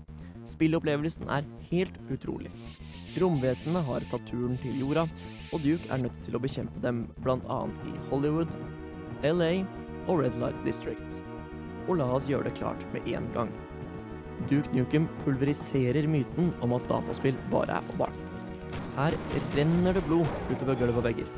Spillopplevelsen 0.49 1.29
er 1.31 1.47
helt 1.71 1.95
utrolig. 2.13 2.51
Romvesenene 3.15 3.79
har 3.87 4.03
tatt 4.09 4.25
turen 4.27 4.57
til 4.59 4.75
jorda, 4.81 5.05
og 5.55 5.61
Duke 5.63 5.87
er 5.93 6.01
nødt 6.03 6.17
til 6.25 6.35
å 6.35 6.41
bekjempe 6.43 6.81
dem 6.83 7.05
bl.a. 7.23 7.59
i 7.87 7.93
Hollywood, 8.09 8.51
LA 9.23 9.53
og 10.09 10.19
Red 10.25 10.35
Light 10.41 10.59
District. 10.67 11.21
Og 11.85 12.01
la 12.01 12.09
oss 12.17 12.27
gjøre 12.27 12.49
det 12.49 12.57
klart 12.59 12.81
med 12.91 13.07
en 13.13 13.29
gang. 13.35 13.51
Duke 14.49 14.67
Nukem 14.75 15.07
pulveriserer 15.23 16.07
myten 16.11 16.51
om 16.65 16.75
at 16.75 16.87
dataspill 16.91 17.37
bare 17.53 17.77
er 17.77 17.87
for 17.87 18.03
barn. 18.03 18.17
Her 18.97 19.15
renner 19.55 19.95
det 19.95 20.03
blod 20.07 20.27
utover 20.51 20.75
gulv 20.79 20.99
og 20.99 21.07
vegger. 21.07 21.29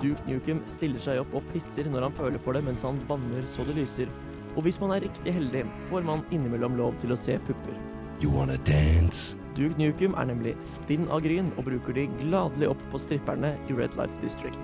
Duke 0.00 0.26
Nukem 0.28 0.60
stiller 0.68 1.00
seg 1.04 1.22
opp 1.22 1.32
og 1.36 1.48
pisser 1.54 1.88
når 1.88 2.08
han 2.08 2.18
føler 2.18 2.40
for 2.44 2.56
det 2.56 2.64
mens 2.66 2.84
han 2.84 3.00
banner 3.08 3.48
så 3.48 3.64
det 3.68 3.78
lyser. 3.80 4.12
Og 4.56 4.64
hvis 4.66 4.80
man 4.82 4.92
er 4.94 5.04
riktig 5.06 5.32
heldig, 5.36 5.64
får 5.88 6.04
man 6.04 6.26
innimellom 6.34 6.76
lov 6.76 6.96
til 7.00 7.14
å 7.14 7.18
se 7.20 7.38
pupper. 7.48 7.76
You 8.20 8.28
wanna 8.28 8.58
dance? 8.58 9.16
Duke 9.56 9.78
Nukem 9.78 10.12
er 10.12 10.26
nemlig 10.28 10.52
stinn 10.60 11.06
av 11.08 11.22
gryn 11.24 11.46
og 11.56 11.64
bruker 11.64 11.94
de 11.96 12.02
gladelig 12.18 12.68
opp 12.68 12.82
på 12.92 12.98
stripperne 13.00 13.54
i 13.64 13.76
Red 13.78 13.96
Light 13.96 14.12
District. 14.20 14.60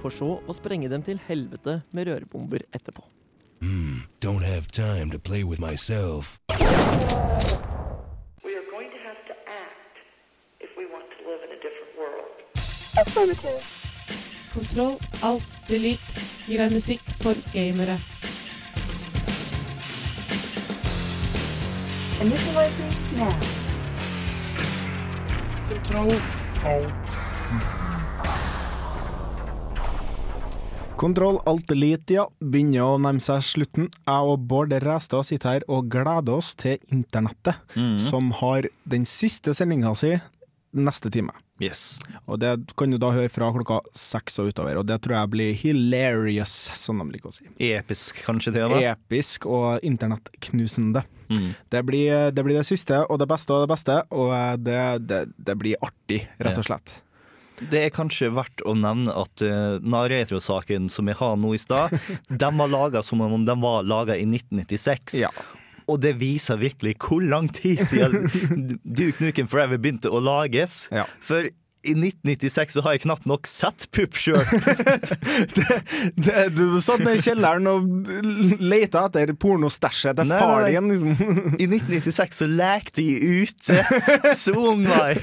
For 0.00 0.10
så 0.10 0.32
å 0.42 0.56
sprenge 0.58 0.90
dem 0.90 1.04
til 1.06 1.20
helvete 1.28 1.76
med 1.94 2.10
rørbomber 2.10 2.64
etterpå. 2.74 3.04
Mm, 3.62 4.02
don't 4.18 4.42
have 4.42 4.66
time 4.74 5.14
to 5.14 5.20
play 5.22 5.44
with 5.44 5.62
myself. 5.62 6.40
We 8.42 8.58
are 8.58 8.66
going 8.74 8.90
to 8.90 9.00
have 9.06 9.22
to 9.30 9.34
act 9.46 10.02
if 10.58 10.74
we 10.74 10.90
want 10.90 11.06
to 11.14 11.22
live 11.30 11.46
in 11.46 11.54
a 11.54 11.60
different 11.62 11.94
world. 11.94 12.34
Affirmative. 12.98 13.62
Kontroll, 14.50 14.98
alt, 15.22 15.60
delete 15.70 16.26
gir 16.48 16.58
deg 16.58 16.74
musikk 16.74 17.06
for 17.22 17.38
gamere. 17.54 18.00
Initializing 22.16 22.92
now. 23.18 23.28
Kontroll, 25.68 26.12
Kontroll 30.96 31.40
alt 31.44 31.70
elite, 31.70 32.14
ja. 32.16 32.24
Begynner 32.40 32.86
å 32.86 32.94
nærme 33.04 33.20
seg 33.20 33.44
slutten. 33.44 33.90
Jeg 34.08 34.30
og 34.32 34.46
Bård 34.48 34.72
Ræstad 34.80 35.28
sitter 35.28 35.58
her 35.58 35.66
og 35.68 35.90
gleder 35.92 36.38
oss 36.38 36.54
til 36.56 36.80
internettet, 36.88 37.60
mm. 37.76 37.98
som 38.00 38.32
har 38.40 38.70
den 38.88 39.04
siste 39.04 39.52
sendinga 39.52 39.92
si 40.00 40.14
neste 40.78 41.10
time. 41.12 41.34
Yes. 41.62 41.98
Og 42.28 42.40
det 42.42 42.52
kan 42.76 42.92
du 42.92 42.98
da 43.00 43.10
høre 43.14 43.32
fra 43.32 43.48
klokka 43.54 43.80
seks 43.96 44.36
og 44.42 44.50
utover, 44.52 44.76
og 44.80 44.86
det 44.88 44.98
tror 45.04 45.16
jeg 45.18 45.32
blir 45.32 45.54
hilarious, 45.56 46.54
som 46.76 47.00
de 47.00 47.08
liker 47.14 47.32
å 47.32 47.36
si. 47.36 47.48
Episk, 47.70 48.20
kanskje 48.26 48.52
til 48.56 48.66
og 48.66 48.76
med. 48.76 48.88
Episk 48.92 49.48
og 49.48 49.86
internettknusende. 49.86 51.06
Mm. 51.32 51.48
Det, 51.72 51.82
blir, 51.88 52.28
det 52.36 52.44
blir 52.46 52.60
det 52.60 52.68
siste 52.68 53.00
og 53.08 53.18
det 53.22 53.28
beste 53.30 53.56
og 53.56 53.64
det 53.64 53.72
beste, 53.72 53.98
og 54.14 54.36
det, 54.62 54.78
det, 55.08 55.24
det 55.48 55.58
blir 55.58 55.80
artig, 55.84 56.22
rett 56.38 56.60
og 56.60 56.68
slett. 56.68 56.98
Det 57.56 57.86
er 57.86 57.92
kanskje 57.94 58.28
verdt 58.36 58.60
å 58.68 58.74
nevne 58.76 59.14
at 59.16 59.40
uh, 59.40 59.78
Naretro-saken 59.80 60.90
som 60.92 61.08
vi 61.08 61.14
har 61.16 61.38
nå 61.40 61.54
i 61.56 61.60
stad, 61.60 61.94
de 62.28 62.50
var 62.58 62.72
laga 62.72 63.02
som 63.06 63.24
om 63.24 63.46
de 63.48 63.56
var 63.62 63.86
laga 63.88 64.16
i 64.16 64.26
1996. 64.28 65.16
Ja. 65.22 65.32
Og 65.86 66.00
det 66.02 66.16
viser 66.18 66.58
virkelig 66.58 66.96
hvor 66.98 67.22
lang 67.22 67.46
tid 67.54 67.78
siden 67.86 68.26
Duke 68.98 69.22
Nukem 69.22 69.46
Forever 69.50 69.78
begynte 69.78 70.10
å 70.10 70.18
lages. 70.22 70.88
For 71.22 71.46
i 71.86 71.92
1996 71.94 72.74
så 72.74 72.82
har 72.82 72.96
jeg 72.96 73.04
knapt 73.04 73.28
nok 73.30 73.46
sett 73.46 73.86
pupp 73.94 74.16
sjøl. 74.18 74.42
Du 76.56 76.80
satt 76.82 76.98
ned 77.04 77.20
i 77.20 77.22
kjelleren 77.22 77.66
og 77.70 77.86
leita 78.58 79.04
etter 79.06 79.30
pornostæsjet 79.38 80.18
til 80.18 80.26
far 80.34 80.66
din. 80.66 80.90
Liksom. 80.90 81.14
I 81.60 81.68
1996 81.68 82.42
så 82.42 82.46
lekte 82.50 83.06
jeg 83.06 83.46
ute. 83.46 83.78
Så 84.34 84.50
ung 84.58 84.82
var 84.90 85.14
jeg. 85.14 85.22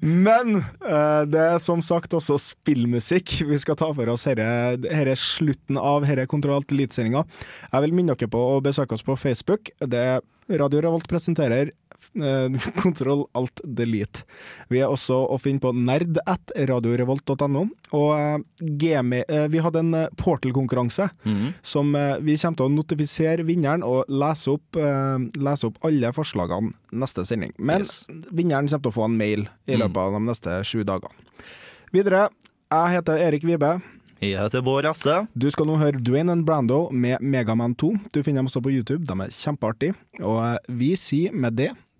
Men 0.00 0.60
eh, 0.60 1.22
det 1.30 1.42
er 1.42 1.58
som 1.62 1.82
sagt 1.84 2.14
også 2.14 2.38
spillmusikk. 2.42 3.40
Vi 3.48 3.58
skal 3.58 3.78
ta 3.78 3.90
for 3.94 4.12
oss 4.12 4.26
er 4.30 5.14
slutten 5.18 5.80
av 5.80 6.06
denne 6.06 6.28
Kontroll 6.30 6.66
elitesendinga. 6.68 7.24
Jeg 7.72 7.84
vil 7.84 7.96
minne 7.96 8.14
dere 8.14 8.30
på 8.30 8.42
å 8.54 8.60
besøke 8.64 8.94
oss 8.94 9.06
på 9.06 9.18
Facebook. 9.18 9.72
Det 9.78 10.20
Radio 10.48 10.80
Revolt 10.84 11.08
presenterer 11.10 11.74
Kontroll 12.82 13.26
Alt 13.38 13.60
Delete. 13.64 14.24
Vi 14.68 14.80
er 14.82 14.88
også 14.90 15.18
å 15.30 15.38
finne 15.40 15.60
på 15.62 15.72
nerd 15.76 16.18
at 16.26 16.52
radiorevolt.no. 16.56 17.64
Og 17.96 18.10
eh, 18.18 19.22
eh, 19.28 19.46
vi 19.52 19.62
hadde 19.64 19.82
en 19.84 19.94
eh, 19.94 20.08
Portal-konkurranse 20.16 21.08
Mhm. 21.24 21.52
som 21.62 21.94
eh, 21.94 22.16
vi 22.20 22.36
kommer 22.36 22.56
til 22.56 22.66
å 22.66 22.74
notifisere 22.74 23.44
vinneren 23.46 23.82
og 23.86 24.04
lese 24.08 24.50
opp, 24.56 24.76
eh, 24.76 25.18
lese 25.38 25.68
opp 25.68 25.78
alle 25.84 26.12
forslagene 26.12 26.72
neste 26.92 27.24
sending. 27.28 27.52
Men 27.58 27.84
vinneren 28.32 28.68
kommer 28.68 28.82
til 28.82 28.92
å 28.92 28.96
få 28.98 29.04
en 29.08 29.16
mail 29.18 29.48
i 29.66 29.74
Mm. 29.76 29.80
løpet 29.84 29.96
av 29.96 30.12
de 30.12 30.20
neste 30.26 30.64
sju 30.64 30.84
dagene. 30.84 31.12
Videre, 31.92 32.28
jeg 32.70 32.96
heter 32.98 33.18
Erik 33.28 33.42
Vibe. 33.44 33.80
Jeg 34.20 34.36
heter 34.36 34.62
Bård 34.62 34.84
Asse. 34.84 35.28
Du 35.38 35.48
skal 35.50 35.66
nå 35.66 35.76
høre 35.78 36.00
Dwayne 36.02 36.30
and 36.32 36.44
Brando 36.44 36.90
med 36.90 37.20
Megaman 37.22 37.76
2. 37.76 37.92
Du 38.12 38.22
finner 38.22 38.40
dem 38.42 38.46
også 38.48 38.60
på 38.60 38.72
YouTube, 38.74 39.04
de 39.06 39.12
er 39.22 39.28
kjempeartige. 39.30 39.94
Og 40.20 40.42
eh, 40.42 40.58
vi 40.68 40.94
sier 40.96 41.32
med 41.32 41.54
det 41.56 41.70